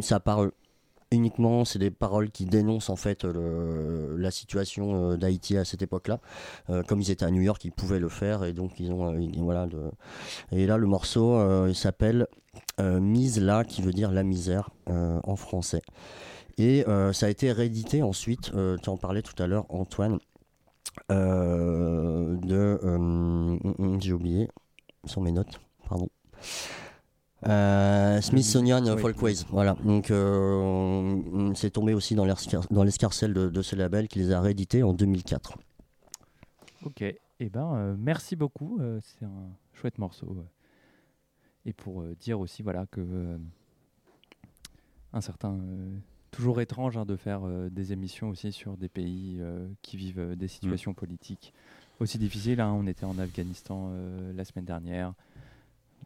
ça 0.00 0.20
parle 0.20 0.52
uniquement 1.12 1.64
c'est 1.64 1.78
des 1.78 1.90
paroles 1.90 2.30
qui 2.30 2.46
dénoncent 2.46 2.90
en 2.90 2.96
fait 2.96 3.24
la 3.24 4.30
situation 4.30 5.16
d'Haïti 5.16 5.56
à 5.56 5.64
cette 5.64 5.80
époque-là. 5.82 6.18
Comme 6.88 7.00
ils 7.00 7.10
étaient 7.12 7.24
à 7.24 7.30
New 7.30 7.42
York 7.42 7.64
ils 7.64 7.70
pouvaient 7.70 8.00
le 8.00 8.08
faire 8.08 8.44
et 8.44 8.52
donc 8.52 8.80
ils 8.80 8.90
ont 8.90 9.16
voilà 9.38 9.68
et 10.50 10.66
là 10.66 10.76
le 10.76 10.86
morceau 10.86 11.66
il 11.68 11.76
s'appelle 11.76 12.26
Mise 12.80 13.40
là 13.40 13.64
qui 13.64 13.82
veut 13.82 13.92
dire 13.92 14.10
la 14.10 14.24
misère 14.24 14.70
en 14.88 15.36
français 15.36 15.82
et 16.58 16.86
euh, 16.88 17.12
ça 17.12 17.26
a 17.26 17.28
été 17.28 17.52
réédité 17.52 18.02
ensuite, 18.02 18.52
euh, 18.54 18.76
tu 18.82 18.88
en 18.88 18.96
parlais 18.96 19.22
tout 19.22 19.40
à 19.42 19.46
l'heure, 19.46 19.66
Antoine, 19.68 20.18
euh, 21.10 22.36
de. 22.38 22.54
euh, 22.82 22.96
hum, 22.96 23.58
hum, 23.78 24.00
J'ai 24.00 24.12
oublié, 24.12 24.48
sur 25.04 25.20
mes 25.20 25.32
notes, 25.32 25.60
pardon. 25.88 26.08
Euh, 27.46 28.20
Smithsonian 28.22 28.82
Oui. 28.94 29.00
Folkways, 29.00 29.44
voilà. 29.50 29.74
Donc, 29.84 30.10
euh, 30.10 31.12
hum, 31.12 31.54
c'est 31.54 31.70
tombé 31.70 31.92
aussi 31.94 32.14
dans 32.14 32.24
l'escar- 32.24 32.66
dans 32.70 32.82
l'escarcelle 32.82 33.34
de, 33.34 33.48
de 33.48 33.62
ce 33.62 33.76
label 33.76 34.08
qui 34.08 34.18
les 34.18 34.32
a 34.32 34.40
réédités 34.40 34.82
en 34.82 34.92
2004. 34.94 35.58
Ok, 36.84 37.02
et 37.02 37.50
ben 37.50 37.74
euh, 37.74 37.94
merci 37.98 38.36
beaucoup, 38.36 38.78
euh, 38.80 39.00
c'est 39.02 39.24
un 39.26 39.50
chouette 39.74 39.98
morceau. 39.98 40.36
Et 41.66 41.72
pour 41.72 42.00
euh, 42.02 42.14
dire 42.20 42.38
aussi 42.40 42.62
voilà 42.62 42.86
que 42.86 43.00
euh, 43.00 43.38
un 45.12 45.20
certain 45.20 45.54
euh, 45.54 45.96
toujours 46.36 46.60
étrange 46.60 46.98
hein, 46.98 47.06
de 47.06 47.16
faire 47.16 47.40
euh, 47.44 47.70
des 47.70 47.92
émissions 47.92 48.28
aussi 48.28 48.52
sur 48.52 48.76
des 48.76 48.88
pays 48.88 49.38
euh, 49.40 49.66
qui 49.80 49.96
vivent 49.96 50.20
euh, 50.20 50.36
des 50.36 50.48
situations 50.48 50.92
politiques 50.92 51.54
aussi 51.98 52.18
difficiles. 52.18 52.60
hein. 52.60 52.72
On 52.78 52.86
était 52.86 53.06
en 53.06 53.18
Afghanistan 53.18 53.90
la 54.36 54.44
semaine 54.44 54.66
dernière, 54.66 55.14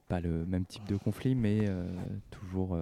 pas 0.06 0.20
le 0.20 0.46
même 0.46 0.64
type 0.64 0.84
de 0.86 0.96
conflit, 0.96 1.34
mais 1.34 1.68
toujours 2.30 2.78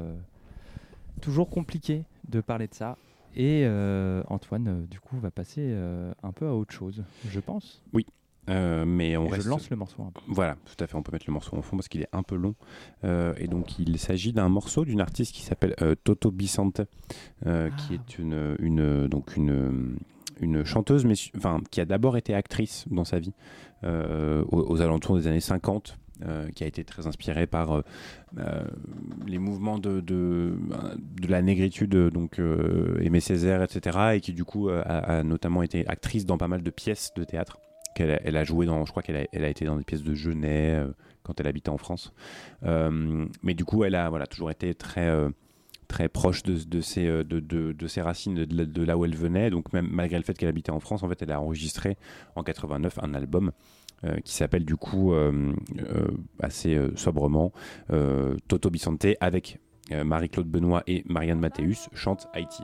toujours 1.22 1.48
compliqué 1.48 2.04
de 2.28 2.42
parler 2.42 2.66
de 2.68 2.74
ça. 2.74 2.98
Et 3.34 3.62
euh, 3.64 4.22
Antoine, 4.28 4.68
euh, 4.68 4.86
du 4.86 5.00
coup, 5.00 5.18
va 5.18 5.30
passer 5.30 5.60
euh, 5.62 6.12
un 6.22 6.32
peu 6.32 6.46
à 6.48 6.54
autre 6.54 6.74
chose, 6.74 7.04
je 7.28 7.40
pense. 7.40 7.82
Oui. 7.92 8.04
Euh, 8.48 8.84
mais 8.86 9.16
on 9.16 9.28
je 9.32 9.48
lance 9.48 9.68
le 9.70 9.76
morceau 9.76 10.02
un 10.02 10.10
peu. 10.10 10.20
Voilà, 10.28 10.56
tout 10.64 10.82
à 10.82 10.86
fait. 10.86 10.94
On 10.96 11.02
peut 11.02 11.12
mettre 11.12 11.26
le 11.28 11.32
morceau 11.32 11.56
en 11.56 11.62
fond 11.62 11.76
parce 11.76 11.88
qu'il 11.88 12.00
est 12.02 12.08
un 12.12 12.22
peu 12.22 12.36
long. 12.36 12.54
Euh, 13.04 13.34
et 13.38 13.46
donc, 13.46 13.78
il 13.78 13.98
s'agit 13.98 14.32
d'un 14.32 14.48
morceau 14.48 14.84
d'une 14.84 15.00
artiste 15.00 15.34
qui 15.34 15.42
s'appelle 15.42 15.74
euh, 15.82 15.94
Toto 16.02 16.30
Bicente, 16.30 16.80
euh, 17.46 17.70
qui 17.70 17.94
est 17.94 18.18
une, 18.18 18.56
une, 18.58 19.06
donc 19.08 19.36
une, 19.36 19.96
une 20.40 20.64
chanteuse, 20.64 21.04
mais 21.04 21.14
enfin, 21.36 21.60
qui 21.70 21.80
a 21.80 21.84
d'abord 21.84 22.16
été 22.16 22.34
actrice 22.34 22.86
dans 22.90 23.04
sa 23.04 23.18
vie, 23.18 23.32
aux, 23.84 24.46
aux 24.50 24.80
alentours 24.80 25.16
des 25.16 25.26
années 25.26 25.40
50. 25.40 25.98
euh, 26.26 26.50
qui 26.50 26.64
a 26.64 26.66
été 26.66 26.82
très 26.82 27.06
inspirée 27.06 27.46
par 27.46 27.70
euh, 27.70 27.82
euh, 28.38 28.64
les 29.28 29.38
mouvements 29.38 29.78
de, 29.78 30.00
de, 30.00 30.58
de 31.22 31.28
la 31.28 31.42
négritude, 31.42 31.94
donc 31.94 32.40
Aimé 33.00 33.20
Césaire, 33.20 33.62
etc. 33.62 33.98
Et 34.14 34.20
qui 34.20 34.32
du 34.32 34.44
coup 34.44 34.68
a, 34.68 34.80
a 34.80 35.22
notamment 35.22 35.62
été 35.62 35.86
actrice 35.86 36.26
dans 36.26 36.36
pas 36.36 36.48
mal 36.48 36.62
de 36.64 36.70
pièces 36.70 37.12
de 37.14 37.22
théâtre 37.22 37.58
elle 38.00 38.36
a 38.36 38.44
joué 38.44 38.66
dans, 38.66 38.84
je 38.84 38.90
crois 38.90 39.02
qu'elle 39.02 39.16
a, 39.16 39.48
été 39.48 39.64
dans 39.64 39.76
des 39.76 39.84
pièces 39.84 40.02
de 40.02 40.14
Genet 40.14 40.76
euh, 40.76 40.88
quand 41.28 41.38
elle 41.40 41.46
habitait 41.46 41.68
en 41.68 41.76
France. 41.76 42.12
Euh, 42.64 43.26
mais 43.42 43.52
du 43.54 43.64
coup, 43.64 43.84
elle 43.84 43.94
a 43.94 44.08
voilà, 44.08 44.26
toujours 44.26 44.50
été 44.50 44.74
très, 44.74 45.08
euh, 45.08 45.28
très 45.86 46.08
proche 46.08 46.42
de, 46.42 46.54
euh, 46.98 47.86
ses 47.86 48.00
racines, 48.00 48.34
de, 48.34 48.82
là 48.82 48.96
où 48.96 49.04
elle 49.04 49.14
venait. 49.14 49.50
Donc 49.50 49.72
même 49.74 49.88
malgré 49.90 50.16
le 50.16 50.24
fait 50.24 50.34
qu'elle 50.34 50.48
habitait 50.48 50.72
en 50.72 50.80
France, 50.80 51.02
en 51.02 51.08
fait, 51.08 51.20
elle 51.20 51.30
a 51.30 51.40
enregistré 51.40 51.98
en 52.34 52.42
89 52.42 52.98
un 53.02 53.14
album 53.14 53.52
qui 54.24 54.32
s'appelle 54.32 54.64
du 54.64 54.76
coup 54.76 55.12
assez 56.38 56.78
sobrement 56.94 57.52
Toto 58.46 58.70
Bicente 58.70 59.06
avec 59.18 59.58
Marie-Claude 59.90 60.46
Benoît 60.46 60.84
et 60.86 61.02
Marianne 61.08 61.40
Mathéus 61.40 61.88
chante 61.94 62.28
Haïti. 62.32 62.62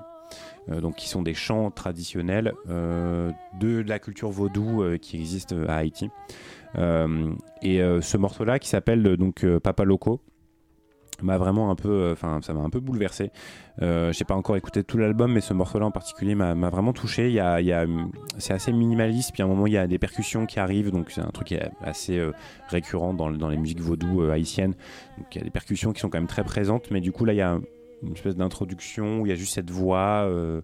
Euh, 0.71 0.81
donc 0.81 0.97
qui 0.97 1.09
sont 1.09 1.23
des 1.23 1.35
chants 1.35 1.71
traditionnels 1.71 2.55
euh, 2.71 3.31
de 3.61 3.85
la 3.87 3.99
culture 3.99 4.31
vaudou 4.31 4.83
euh, 4.83 4.97
qui 4.97 5.17
existe 5.17 5.55
à 5.69 5.77
Haïti. 5.77 6.11
Et 7.63 7.79
ce 7.79 8.17
morceau-là 8.17 8.59
qui 8.59 8.69
s'appelle 8.69 9.17
donc 9.17 9.47
Papa 9.63 9.85
Loco 9.85 10.21
m'a 11.23 11.39
vraiment 11.39 11.71
un 11.71 11.77
peu, 11.77 12.11
enfin 12.11 12.41
ça 12.43 12.53
m'a 12.53 12.63
un 12.63 12.69
peu 12.69 12.81
bouleversé. 12.81 13.31
Euh, 13.81 14.13
J'ai 14.13 14.25
pas 14.25 14.35
encore 14.35 14.57
écouté 14.57 14.83
tout 14.83 14.99
l'album, 14.99 15.33
mais 15.33 15.41
ce 15.41 15.55
morceau-là 15.55 15.87
en 15.87 15.93
particulier 15.93 16.35
m'a 16.35 16.55
vraiment 16.71 16.93
touché. 16.93 17.29
Il 17.29 17.35
y 17.35 17.39
a, 17.39 17.87
c'est 18.39 18.55
assez 18.55 18.73
minimaliste, 18.73 19.31
puis 19.33 19.43
à 19.43 19.45
un 19.45 19.49
moment 19.49 19.69
il 19.69 19.75
y 19.75 19.79
a 19.79 19.87
des 19.87 20.01
percussions 20.01 20.47
qui 20.47 20.59
arrivent, 20.59 20.91
donc 20.91 21.13
c'est 21.13 21.21
un 21.21 21.31
truc 21.31 21.47
qui 21.47 21.55
est 21.55 21.71
assez 21.81 22.21
récurrent 22.67 23.15
dans, 23.15 23.31
dans 23.31 23.49
les 23.49 23.57
musiques 23.57 23.81
vaudou 23.81 24.23
haïtiennes. 24.23 24.75
Donc 25.17 25.27
il 25.33 25.39
y 25.39 25.41
a 25.43 25.45
des 25.45 25.51
percussions 25.51 25.93
qui 25.93 26.01
sont 26.01 26.09
quand 26.09 26.19
même 26.19 26.27
très 26.27 26.43
présentes, 26.43 26.91
mais 26.91 27.01
du 27.01 27.13
coup 27.13 27.25
là 27.25 27.35
il 27.35 27.37
y 27.37 27.43
a 27.43 27.61
une 28.07 28.13
espèce 28.13 28.37
d'introduction 28.37 29.21
où 29.21 29.27
il 29.27 29.31
y 29.31 29.33
a 29.33 29.37
juste 29.37 29.55
cette 29.55 29.71
voix 29.71 30.25
euh, 30.25 30.61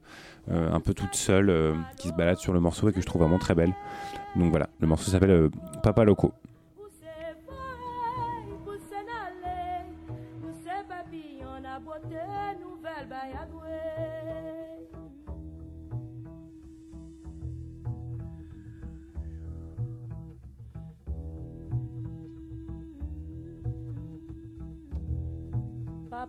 euh, 0.51 0.73
un 0.73 0.81
peu 0.81 0.95
toute 0.95 1.15
seule 1.15 1.51
euh, 1.51 1.75
qui 1.97 2.09
se 2.09 2.13
balade 2.15 2.39
sur 2.39 2.53
le 2.53 2.61
morceau 2.61 2.89
et 2.89 2.93
que 2.93 3.01
je 3.01 3.07
trouve 3.07 3.23
vraiment 3.23 3.39
très 3.39 3.55
belle. 3.55 3.75
Donc 4.37 4.51
voilà, 4.51 4.69
le 4.81 4.87
morceau 4.87 5.11
s'appelle 5.11 5.31
euh, 5.31 5.51
Papa 5.83 6.05
Loco. 6.05 6.33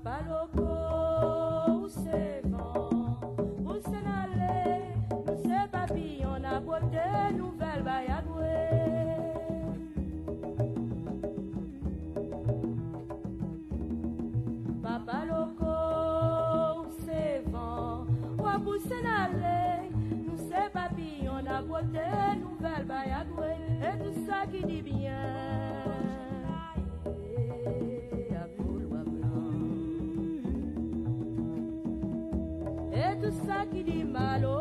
Loco, 0.05 1.87
c'est 1.89 2.41
bon, 2.45 2.89
vous 3.59 3.81
s'en 3.81 4.03
allez, 4.23 4.95
nous 5.09 5.37
c'est 5.43 5.71
papillon 5.71 6.43
a 6.43 6.59
beauté 6.59 7.33
nouvelle 7.37 7.83
bayadoué. 7.83 8.57
Papa 14.81 15.25
loco, 15.25 16.87
c'est 17.05 17.43
vent, 17.47 18.05
ou 18.37 18.63
pousser 18.63 19.01
n'aller, 19.03 19.89
nous 20.09 20.37
c'est 20.37 20.71
papillon, 20.73 21.43
la 21.43 21.61
beauté, 21.61 21.99
nouvelle 22.39 22.85
bayadoué, 22.85 23.53
et 23.81 23.97
tout 24.03 24.25
ça 24.27 24.45
qui 24.51 24.65
dit 24.65 24.81
bien. 24.81 25.40
Ça 33.91 33.97
qui 33.97 33.97
dit 33.97 34.03
malo, 34.03 34.61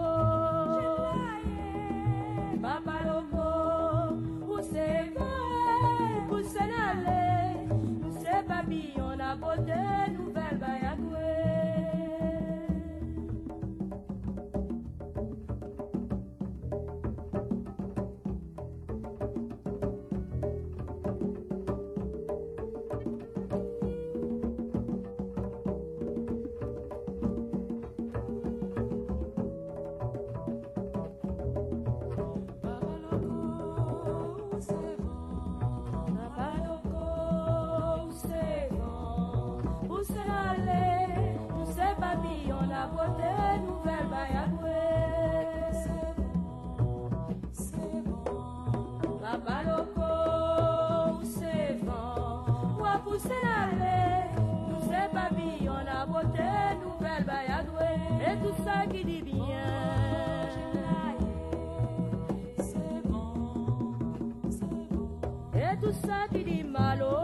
et 65.81 65.87
tout 65.87 65.93
ça 66.07 66.27
qui 66.33 66.45
dit 66.45 66.65
malo, 66.65 67.20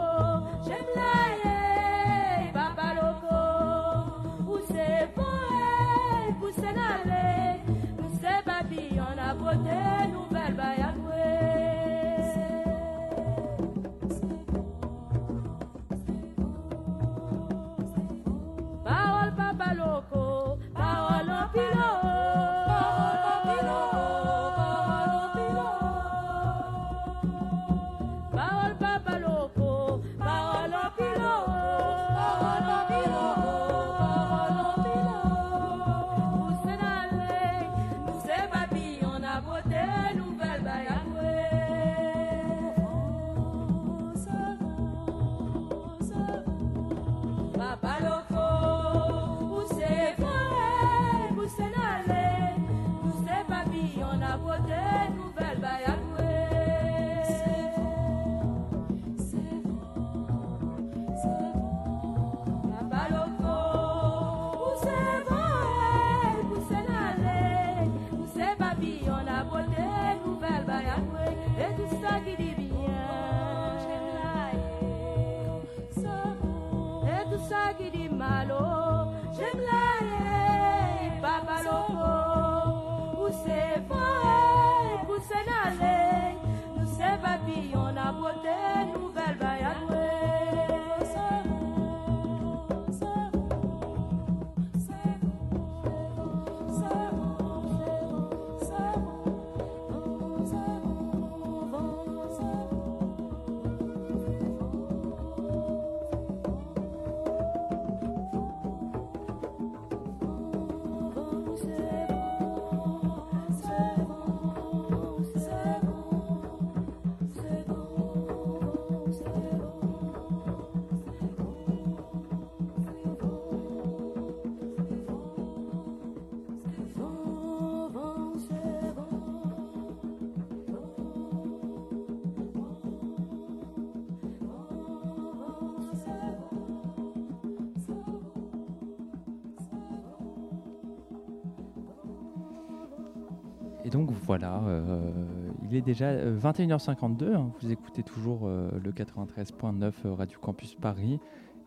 déjà 145.81 146.07
euh, 146.07 146.37
21h52, 146.39 147.33
hein, 147.33 147.51
vous 147.61 147.71
écoutez 147.71 148.03
toujours 148.03 148.41
euh, 148.43 148.69
le 148.83 148.91
93.9 148.91 149.91
euh, 150.05 150.13
Radio 150.13 150.39
Campus 150.39 150.75
Paris, 150.75 151.19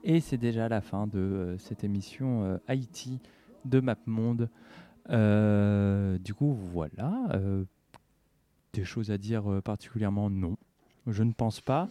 et 0.05 0.21
c'est 0.21 0.39
déjà 0.39 0.69
la 0.69 0.81
fin 0.81 1.07
de 1.07 1.19
euh, 1.19 1.59
cette 1.59 1.85
émission 1.85 2.45
euh, 2.45 2.59
Haïti 2.69 3.21
de 3.65 3.81
MapMonde. 3.81 4.49
Euh, 5.11 6.19
du 6.19 6.35
coup, 6.35 6.53
voilà, 6.53 7.29
euh, 7.35 7.65
des 8.73 8.85
choses 8.85 9.11
à 9.11 9.19
dire 9.19 9.51
euh, 9.51 9.61
particulièrement 9.61 10.31
non, 10.31 10.57
je 11.07 11.23
ne 11.23 11.33
pense 11.33 11.61
pas. 11.61 11.89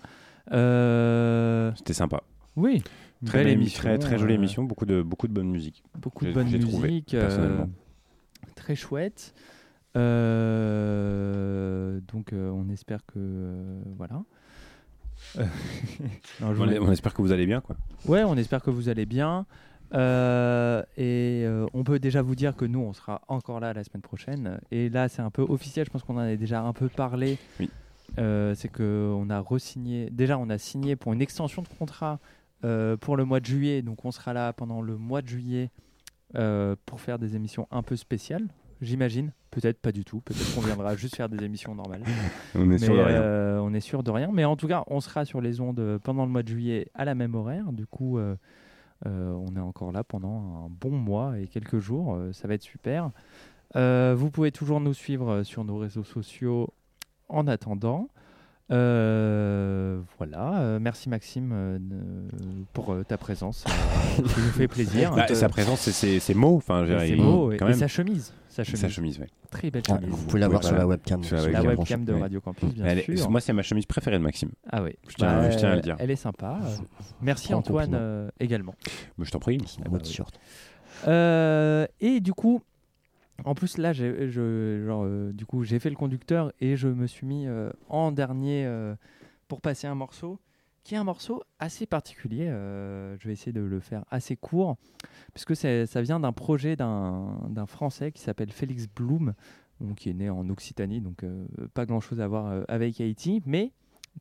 Euh, 0.51 1.71
C'était 1.75 1.93
sympa. 1.93 2.23
Oui, 2.55 2.83
Très 3.25 3.43
belle 3.43 3.53
émission, 3.53 3.81
très, 3.81 3.97
très 3.97 4.17
jolie 4.17 4.33
euh, 4.33 4.37
émission, 4.37 4.63
beaucoup 4.63 4.85
de, 4.85 5.01
beaucoup 5.01 5.27
de 5.27 5.33
bonne 5.33 5.49
musique. 5.49 5.83
beaucoup 5.97 6.25
de 6.25 6.31
bonne 6.31 6.47
trouvé, 6.59 6.87
musique, 6.89 7.13
euh, 7.13 7.21
personnellement. 7.21 7.69
très 8.55 8.75
chouette. 8.75 9.33
Euh, 9.95 11.59
donc 12.11 12.33
euh, 12.33 12.51
on 12.51 12.69
espère 12.69 13.05
que 13.05 13.13
euh, 13.17 13.81
voilà. 13.97 14.21
Non, 16.41 16.53
On, 16.57 16.91
espère 16.91 17.13
que 17.13 17.21
vous 17.21 17.31
allez 17.33 17.45
bien, 17.45 17.61
quoi. 17.61 17.75
Ouais, 18.05 18.23
on 18.23 18.37
espère 18.37 18.63
que 18.63 18.69
vous 18.69 18.87
allez 18.89 19.05
bien. 19.05 19.45
Et 19.93 21.45
on 21.73 21.83
peut 21.83 21.99
déjà 21.99 22.21
vous 22.21 22.35
dire 22.35 22.55
que 22.55 22.65
nous, 22.65 22.79
on 22.79 22.93
sera 22.93 23.21
encore 23.27 23.59
là 23.59 23.73
la 23.73 23.83
semaine 23.83 24.01
prochaine. 24.01 24.59
Et 24.71 24.89
là, 24.89 25.09
c'est 25.09 25.21
un 25.21 25.29
peu 25.29 25.41
officiel. 25.41 25.85
Je 25.85 25.91
pense 25.91 26.03
qu'on 26.03 26.15
en 26.15 26.19
a 26.19 26.35
déjà 26.35 26.61
un 26.61 26.71
peu 26.73 26.87
parlé. 26.87 27.37
Oui. 27.59 27.69
C'est 28.15 28.71
que 28.71 29.13
on 29.13 29.29
a 29.29 29.39
resigné. 29.39 30.09
Déjà, 30.09 30.37
on 30.37 30.49
a 30.49 30.57
signé 30.57 30.95
pour 30.95 31.11
une 31.11 31.21
extension 31.21 31.61
de 31.61 31.67
contrat 31.67 32.19
pour 33.01 33.17
le 33.17 33.25
mois 33.25 33.41
de 33.41 33.45
juillet. 33.45 33.81
Donc, 33.81 34.05
on 34.05 34.11
sera 34.11 34.31
là 34.31 34.53
pendant 34.53 34.81
le 34.81 34.95
mois 34.95 35.21
de 35.21 35.27
juillet 35.27 35.69
pour 36.33 37.01
faire 37.01 37.19
des 37.19 37.35
émissions 37.35 37.67
un 37.71 37.83
peu 37.83 37.97
spéciales. 37.97 38.47
J'imagine. 38.81 39.31
Peut-être 39.51 39.79
pas 39.81 39.91
du 39.91 40.05
tout. 40.05 40.21
Peut-être 40.21 40.55
qu'on 40.55 40.61
viendra 40.61 40.95
juste 40.95 41.15
faire 41.15 41.27
des 41.29 41.43
émissions 41.43 41.75
normales. 41.75 42.03
On 42.55 42.69
est 42.71 42.77
sûr 42.77 42.93
de 42.95 42.99
rien. 43.01 43.21
euh, 43.21 43.59
on 43.59 43.73
est 43.73 43.79
sûr 43.79 44.03
de 44.03 44.11
rien. 44.11 44.29
Mais 44.31 44.45
en 44.45 44.55
tout 44.55 44.67
cas, 44.67 44.83
on 44.87 44.99
sera 45.01 45.25
sur 45.25 45.41
les 45.41 45.59
ondes 45.59 45.99
pendant 46.03 46.25
le 46.25 46.31
mois 46.31 46.43
de 46.43 46.47
juillet 46.49 46.87
à 46.93 47.03
la 47.05 47.15
même 47.15 47.35
horaire. 47.35 47.71
Du 47.73 47.85
coup, 47.85 48.17
euh, 48.17 48.35
euh, 49.05 49.31
on 49.33 49.55
est 49.55 49.59
encore 49.59 49.91
là 49.91 50.03
pendant 50.03 50.65
un 50.65 50.69
bon 50.69 50.91
mois 50.91 51.37
et 51.39 51.47
quelques 51.47 51.79
jours. 51.79 52.15
Euh, 52.15 52.31
ça 52.31 52.47
va 52.47 52.53
être 52.53 52.61
super. 52.63 53.11
Euh, 53.75 54.15
vous 54.17 54.31
pouvez 54.31 54.51
toujours 54.51 54.79
nous 54.79 54.93
suivre 54.93 55.29
euh, 55.29 55.43
sur 55.43 55.63
nos 55.63 55.77
réseaux 55.77 56.03
sociaux 56.03 56.73
en 57.27 57.47
attendant. 57.47 58.09
Euh. 60.89 60.91
Euh, 60.91 60.93
merci 60.93 61.09
Maxime 61.09 61.51
euh, 61.53 61.77
pour 62.73 62.91
euh, 62.93 63.03
ta 63.03 63.17
présence. 63.17 63.63
Euh, 63.67 63.71
qui 64.23 64.39
nous 64.39 64.51
fait 64.51 64.67
plaisir. 64.67 65.13
Bah, 65.15 65.27
sa 65.33 65.49
présence, 65.49 65.81
c'est 65.81 65.91
ses, 65.91 66.19
ses 66.19 66.33
mots. 66.33 66.55
Enfin, 66.57 66.85
ses 66.99 67.15
mots, 67.15 67.51
et- 67.51 67.57
quand 67.57 67.67
et 67.67 67.69
même. 67.71 67.77
sa 67.79 67.87
chemise. 67.87 68.33
Sa 68.49 68.63
chemise. 68.63 68.81
Sa 68.81 68.89
chemise, 68.89 69.19
ouais. 69.19 69.27
Très 69.51 69.69
belle 69.71 69.83
Ah, 69.89 69.95
chemise. 69.95 70.09
vous 70.09 70.25
pouvez 70.25 70.39
la 70.39 70.47
voir 70.47 70.63
sur 70.63 70.75
la 70.75 70.87
webcam. 70.87 71.23
Sur 71.23 71.37
La 71.37 71.43
webcam. 71.61 71.67
webcam 71.79 72.05
de. 72.05 72.13
Radio 72.13 72.41
Campus, 72.41 72.73
bien 72.73 72.85
Elle 72.85 72.99
est- 72.99 73.15
sûr. 73.17 73.29
Moi, 73.29 73.39
c'est 73.41 73.53
ma 73.53 73.61
chemise 73.61 73.85
préférée 73.85 74.17
de 74.17 74.23
Maxime. 74.23 74.49
Ah 74.71 74.81
oui, 74.83 74.91
Je 75.07 75.15
tiens, 75.15 75.27
Bah, 75.27 75.49
je 75.51 75.57
tiens 75.57 75.71
à 75.71 75.75
le 75.75 75.81
dire. 75.81 75.95
Elle 75.99 76.11
est 76.11 76.15
sympa. 76.15 76.59
Euh, 76.63 76.67
Merci 77.21 77.49
Grand 77.49 77.59
Antoine 77.59 77.93
euh, 77.93 78.29
également. 78.39 78.73
Mais 79.17 79.25
je 79.25 79.31
t'en 79.31 79.39
prie. 79.39 79.59
Un 79.85 79.89
beau 79.89 79.97
t-shirt. 79.99 80.39
Euh, 81.07 81.85
et 82.01 82.19
du 82.19 82.33
coup, 82.33 82.61
en 83.45 83.55
plus 83.55 83.77
là, 83.77 83.93
j'ai, 83.93 84.29
je, 84.29 84.83
genre, 84.85 85.03
euh, 85.05 85.31
du 85.31 85.45
coup, 85.45 85.63
j'ai 85.63 85.79
fait 85.79 85.89
le 85.89 85.95
conducteur 85.95 86.51
et 86.59 86.75
je 86.75 86.87
me 86.87 87.07
suis 87.07 87.25
mis 87.25 87.47
euh, 87.47 87.69
en 87.87 88.11
dernier 88.11 88.65
euh, 88.65 88.95
pour 89.47 89.61
passer 89.61 89.87
un 89.87 89.95
morceau 89.95 90.39
qui 90.83 90.95
est 90.95 90.97
un 90.97 91.03
morceau 91.03 91.43
assez 91.59 91.85
particulier. 91.85 92.47
euh, 92.47 93.17
je 93.19 93.27
vais 93.27 93.33
essayer 93.33 93.51
de 93.51 93.61
le 93.61 93.79
faire 93.79 94.05
assez 94.09 94.35
court 94.35 94.77
puisque 95.33 95.55
ça 95.55 96.01
vient 96.01 96.19
d'un 96.19 96.33
projet 96.33 96.75
d'un, 96.75 97.65
Français 97.67 98.11
qui 98.11 98.21
s'appelle 98.21 98.51
Félix 98.51 98.87
Blum, 98.87 99.33
qui 99.95 100.09
est 100.09 100.13
né 100.13 100.29
en 100.29 100.49
Occitanie, 100.49 101.01
donc 101.01 101.23
euh, 101.23 101.45
pas 101.73 101.85
grand-chose 101.85 102.19
à 102.19 102.27
voir 102.27 102.47
euh, 102.47 102.63
avec 102.67 102.99
Haïti, 102.99 103.41
mais 103.45 103.71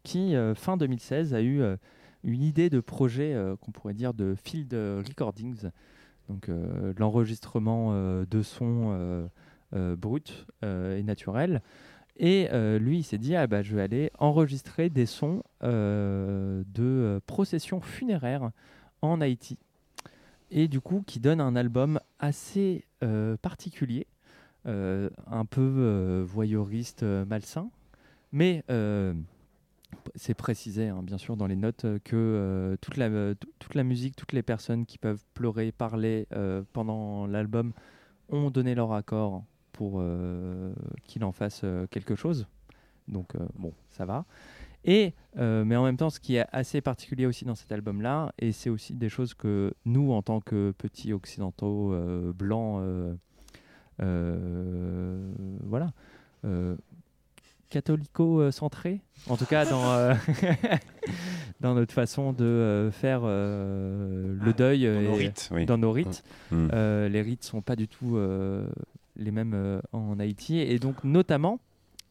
qui 0.05 0.35
fin 0.55 0.77
2016 0.77 1.35
a 1.35 1.43
eu 1.43 1.63
une 2.23 2.43
idée 2.43 2.71
de 2.71 2.79
projet 2.79 3.35
qu'on 3.61 3.73
pourrait 3.73 3.95
dire 3.95 4.15
de 4.15 4.35
field 4.37 4.73
recordings 4.73 5.71
donc 6.29 6.49
l'enregistrement 6.99 7.93
de 7.93 8.43
sons 8.43 9.29
bruts 9.73 10.47
et 10.63 11.03
naturels. 11.03 11.63
Et 12.19 12.49
euh, 12.53 12.79
lui, 12.79 12.99
il 12.99 13.03
s'est 13.05 13.19
dit, 13.19 13.37
ah, 13.37 13.47
bah, 13.47 13.63
je 13.63 13.75
vais 13.77 13.83
aller 13.83 14.11
enregistrer 14.19 14.91
des 14.91 15.07
sons 15.07 15.43
euh, 15.63 16.65
de 16.67 16.83
euh, 16.83 17.21
processions 17.27 17.81
funéraires 17.81 18.51
en 19.03 19.21
Haïti. 19.21 19.57
Et 20.51 20.67
du 20.67 20.81
coup, 20.81 21.05
qui 21.07 21.21
donne 21.21 21.41
un 21.41 21.55
album 21.57 22.01
assez 22.19 22.85
particulier, 23.43 24.07
un 24.65 25.45
peu 25.49 26.25
voyeuriste, 26.27 27.03
malsain, 27.03 27.71
mais 28.33 28.65
c'est 30.15 30.33
précisé, 30.33 30.89
hein, 30.89 31.03
bien 31.03 31.19
sûr, 31.19 31.37
dans 31.37 31.47
les 31.47 31.55
notes 31.55 31.85
que 32.03 32.79
toute, 32.81 32.97
la, 32.97 33.85
musique, 33.85 34.17
toutes 34.17 34.33
les 34.33 34.43
personnes 34.43 34.87
qui 34.87 34.97
peuvent 34.97 35.23
pleurer, 35.35 35.71
parler 35.71 36.27
pendant 36.73 37.27
l'album 37.27 37.75
ont 38.31 38.51
donné 38.51 38.75
leur 38.75 38.95
accord 38.95 39.45
pour 39.79 39.99
euh, 40.01 40.73
qu'il 41.05 41.23
en 41.23 41.31
fasse 41.31 41.61
euh, 41.63 41.87
quelque 41.89 42.17
chose. 42.17 42.49
Donc, 43.07 43.37
euh, 43.37 43.47
bon, 43.57 43.73
ça 43.91 44.05
va. 44.07 44.25
Et, 44.85 45.15
euh, 45.39 45.65
mais 45.65 45.77
en 45.77 45.85
même 45.85 45.97
temps, 45.97 46.11
ce 46.11 46.19
qui 46.19 46.35
est 46.35 46.47
assez 46.51 46.81
particulier 46.81 47.27
aussi 47.27 47.45
dans 47.45 47.55
cet 47.55 47.71
album-là, 47.71 48.33
et 48.41 48.51
c'est 48.51 48.71
aussi 48.71 48.95
des 48.95 49.09
choses 49.09 49.35
que 49.35 49.73
nous, 49.85 50.11
en 50.11 50.21
tant 50.21 50.41
que 50.41 50.73
petits 50.77 51.13
occidentaux 51.13 51.93
euh, 51.93 52.33
blancs, 52.33 52.83
euh, 54.01 55.33
voilà, 55.63 55.93
catholico-centrés, 57.71 59.01
en 59.29 59.37
tout 59.37 59.47
cas 59.47 59.65
dans, 59.65 60.17
dans 61.61 61.75
notre 61.75 61.93
façon 61.93 62.33
de 62.33 62.91
faire 62.93 63.21
le 63.23 64.53
deuil 64.57 64.87
dans 64.87 65.03
nos 65.03 65.15
et- 65.15 65.19
rites, 65.19 65.51
oui. 65.53 65.67
dans 65.67 65.79
nos 65.79 65.93
rites. 65.93 66.25
Mm. 66.51 66.69
Euh, 66.73 67.09
les 67.09 67.23
rites 67.23 67.45
sont 67.45 67.61
pas 67.63 67.77
du 67.77 67.87
tout 67.87 68.19
les 69.19 69.31
mêmes 69.31 69.55
euh, 69.55 69.81
en 69.93 70.19
Haïti 70.19 70.59
et 70.59 70.79
donc 70.79 71.05
notamment, 71.05 71.61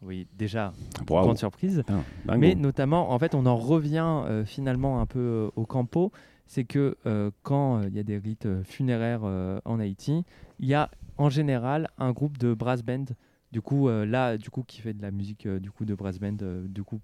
oui 0.01 0.27
déjà 0.37 0.73
grande 1.05 1.37
surprise, 1.37 1.83
dingo. 1.87 2.39
mais 2.39 2.55
notamment 2.55 3.11
en 3.11 3.19
fait 3.19 3.33
on 3.35 3.45
en 3.45 3.55
revient 3.55 4.23
euh, 4.25 4.45
finalement 4.45 5.01
un 5.01 5.05
peu 5.05 5.19
euh, 5.19 5.49
au 5.55 5.65
campo, 5.65 6.11
c'est 6.45 6.65
que 6.65 6.97
euh, 7.05 7.31
quand 7.43 7.81
il 7.83 7.95
y 7.95 7.99
a 7.99 8.03
des 8.03 8.17
rites 8.17 8.47
funéraires 8.63 9.23
en 9.23 9.79
Haïti, 9.79 10.23
il 10.59 10.67
y 10.67 10.73
a 10.73 10.91
en 11.17 11.29
général 11.29 11.89
un 11.97 12.11
groupe 12.11 12.37
de 12.37 12.53
brass 12.53 12.83
band. 12.83 13.05
Du 13.53 13.61
coup 13.61 13.87
là 13.87 14.37
du 14.37 14.49
coup 14.49 14.63
qui 14.67 14.81
fait 14.81 14.93
de 14.93 15.01
la 15.01 15.09
musique 15.09 15.47
du 15.47 15.71
coup 15.71 15.85
de 15.85 15.95
brass 15.95 16.19
band 16.19 16.35
du 16.65 16.83
coup 16.83 16.99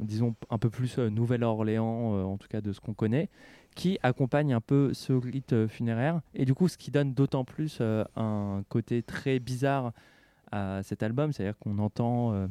disons 0.00 0.36
un 0.48 0.56
peu 0.56 0.70
plus 0.70 0.98
Nouvelle-Orléans 0.98 2.22
en 2.24 2.38
tout 2.38 2.46
cas 2.46 2.60
de 2.60 2.72
ce 2.72 2.80
qu'on 2.80 2.94
connaît 2.94 3.28
qui 3.78 3.96
accompagne 4.02 4.52
un 4.52 4.60
peu 4.60 4.92
ce 4.92 5.12
rite 5.12 5.52
euh, 5.52 5.68
funéraire. 5.68 6.20
Et 6.34 6.44
du 6.44 6.52
coup 6.52 6.66
ce 6.66 6.76
qui 6.76 6.90
donne 6.90 7.14
d'autant 7.14 7.44
plus 7.44 7.78
euh, 7.80 8.04
un 8.16 8.64
côté 8.68 9.04
très 9.04 9.38
bizarre 9.38 9.92
à 10.50 10.82
cet 10.82 11.04
album 11.04 11.32
c'est-à-dire 11.32 11.56
qu'on 11.58 11.78
entend 11.78 12.32
euh, 12.32 12.48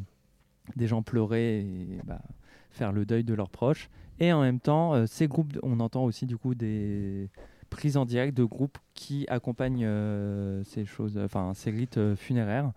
des 0.78 0.88
gens 0.88 1.01
pleurer 1.01 1.59
et 1.59 1.99
bah, 2.05 2.21
faire 2.71 2.93
le 2.93 3.05
deuil 3.05 3.25
de 3.25 3.34
leurs 3.34 3.49
proches. 3.49 3.89
Et 4.21 4.32
en 4.32 4.41
même 4.41 4.61
temps 4.61 5.05
ces 5.05 5.28
groupes 5.28 5.59
on 5.63 5.82
entend 5.82 6.05
aussi 6.05 6.25
du 6.25 6.38
coup 6.38 6.55
des 6.55 7.30
prises 7.69 7.97
en 7.97 8.05
direct 8.05 8.36
de 8.36 8.45
groupes 8.45 8.78
qui 8.93 9.25
accompagnent 9.28 9.88
ces 10.63 10.86
choses 10.86 11.19
enfin 11.23 11.53
ces 11.53 11.71
rites 11.71 12.15
funéraires. 12.15 12.71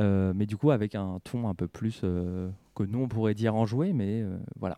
Mais 0.00 0.44
du 0.46 0.56
coup 0.56 0.72
avec 0.72 0.96
un 0.96 1.20
ton 1.22 1.48
un 1.48 1.54
peu 1.54 1.68
plus 1.68 2.00
que 2.00 2.82
nous 2.82 2.98
on 2.98 3.08
pourrait 3.08 3.34
dire 3.34 3.54
enjoué 3.54 3.92
mais 3.92 4.24
voilà 4.58 4.76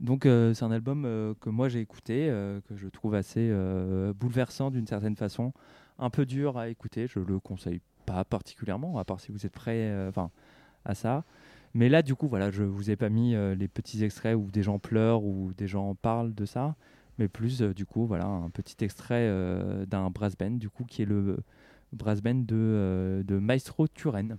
donc 0.00 0.26
euh, 0.26 0.52
c'est 0.52 0.64
un 0.64 0.70
album 0.70 1.04
euh, 1.06 1.34
que 1.40 1.48
moi 1.48 1.68
j'ai 1.68 1.80
écouté, 1.80 2.28
euh, 2.28 2.60
que 2.68 2.76
je 2.76 2.88
trouve 2.88 3.14
assez 3.14 3.50
bouleversant 4.14 4.70
d'une 4.70 4.86
certaine 4.86 5.16
façon, 5.16 5.52
un 5.98 6.10
peu 6.10 6.26
dur 6.26 6.58
à 6.58 6.68
écouter, 6.68 7.06
je 7.06 7.18
le 7.18 7.38
conseille 7.38 7.80
pas 8.04 8.24
particulièrement, 8.24 8.98
à 8.98 9.04
part 9.04 9.20
si 9.20 9.32
vous 9.32 9.46
êtes 9.46 9.52
prêt 9.52 9.92
à 10.84 10.94
ça. 10.94 11.24
Mais 11.74 11.88
là 11.88 12.02
du 12.02 12.14
coup 12.14 12.28
voilà, 12.28 12.50
je 12.50 12.62
vous 12.62 12.90
ai 12.90 12.96
pas 12.96 13.08
mis 13.08 13.34
les 13.56 13.68
petits 13.68 14.04
extraits 14.04 14.36
où 14.36 14.50
des 14.50 14.62
gens 14.62 14.78
pleurent 14.78 15.24
ou 15.24 15.52
des 15.56 15.66
gens 15.66 15.94
parlent 15.94 16.34
de 16.34 16.44
ça, 16.44 16.76
mais 17.18 17.28
plus 17.28 17.62
du 17.62 17.86
coup 17.86 18.06
voilà 18.06 18.26
un 18.26 18.50
petit 18.50 18.84
extrait 18.84 19.28
d'un 19.86 20.10
brass 20.10 20.36
band 20.36 20.52
du 20.52 20.68
coup 20.68 20.84
qui 20.84 21.02
est 21.02 21.06
le 21.06 21.38
brass 21.92 22.20
band 22.20 22.34
de, 22.34 23.24
de 23.26 23.38
Maestro 23.38 23.88
Turen. 23.88 24.36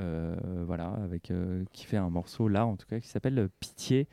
Euh, 0.00 0.36
voilà, 0.64 0.92
avec 1.02 1.32
qui 1.72 1.84
fait 1.84 1.96
un 1.96 2.10
morceau 2.10 2.46
là 2.46 2.64
en 2.66 2.76
tout 2.76 2.86
cas 2.86 3.00
qui 3.00 3.08
s'appelle 3.08 3.48
Pitié. 3.58 4.06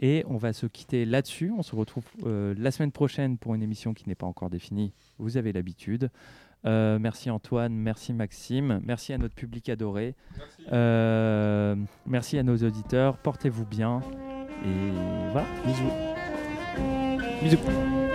Et 0.00 0.24
on 0.28 0.36
va 0.36 0.52
se 0.52 0.66
quitter 0.66 1.04
là-dessus. 1.04 1.52
On 1.56 1.62
se 1.62 1.74
retrouve 1.74 2.04
euh, 2.24 2.54
la 2.58 2.70
semaine 2.70 2.92
prochaine 2.92 3.38
pour 3.38 3.54
une 3.54 3.62
émission 3.62 3.94
qui 3.94 4.08
n'est 4.08 4.14
pas 4.14 4.26
encore 4.26 4.50
définie. 4.50 4.92
Vous 5.18 5.36
avez 5.36 5.52
l'habitude. 5.52 6.10
Euh, 6.64 6.98
merci 6.98 7.30
Antoine, 7.30 7.74
merci 7.74 8.12
Maxime, 8.12 8.80
merci 8.84 9.12
à 9.12 9.18
notre 9.18 9.34
public 9.34 9.68
adoré. 9.68 10.14
Euh, 10.72 11.76
merci 12.06 12.38
à 12.38 12.42
nos 12.42 12.56
auditeurs. 12.56 13.18
Portez-vous 13.18 13.66
bien. 13.66 14.00
Et 14.64 14.90
voilà, 15.32 15.46
bisous. 15.64 15.92
Bisous. 17.42 18.05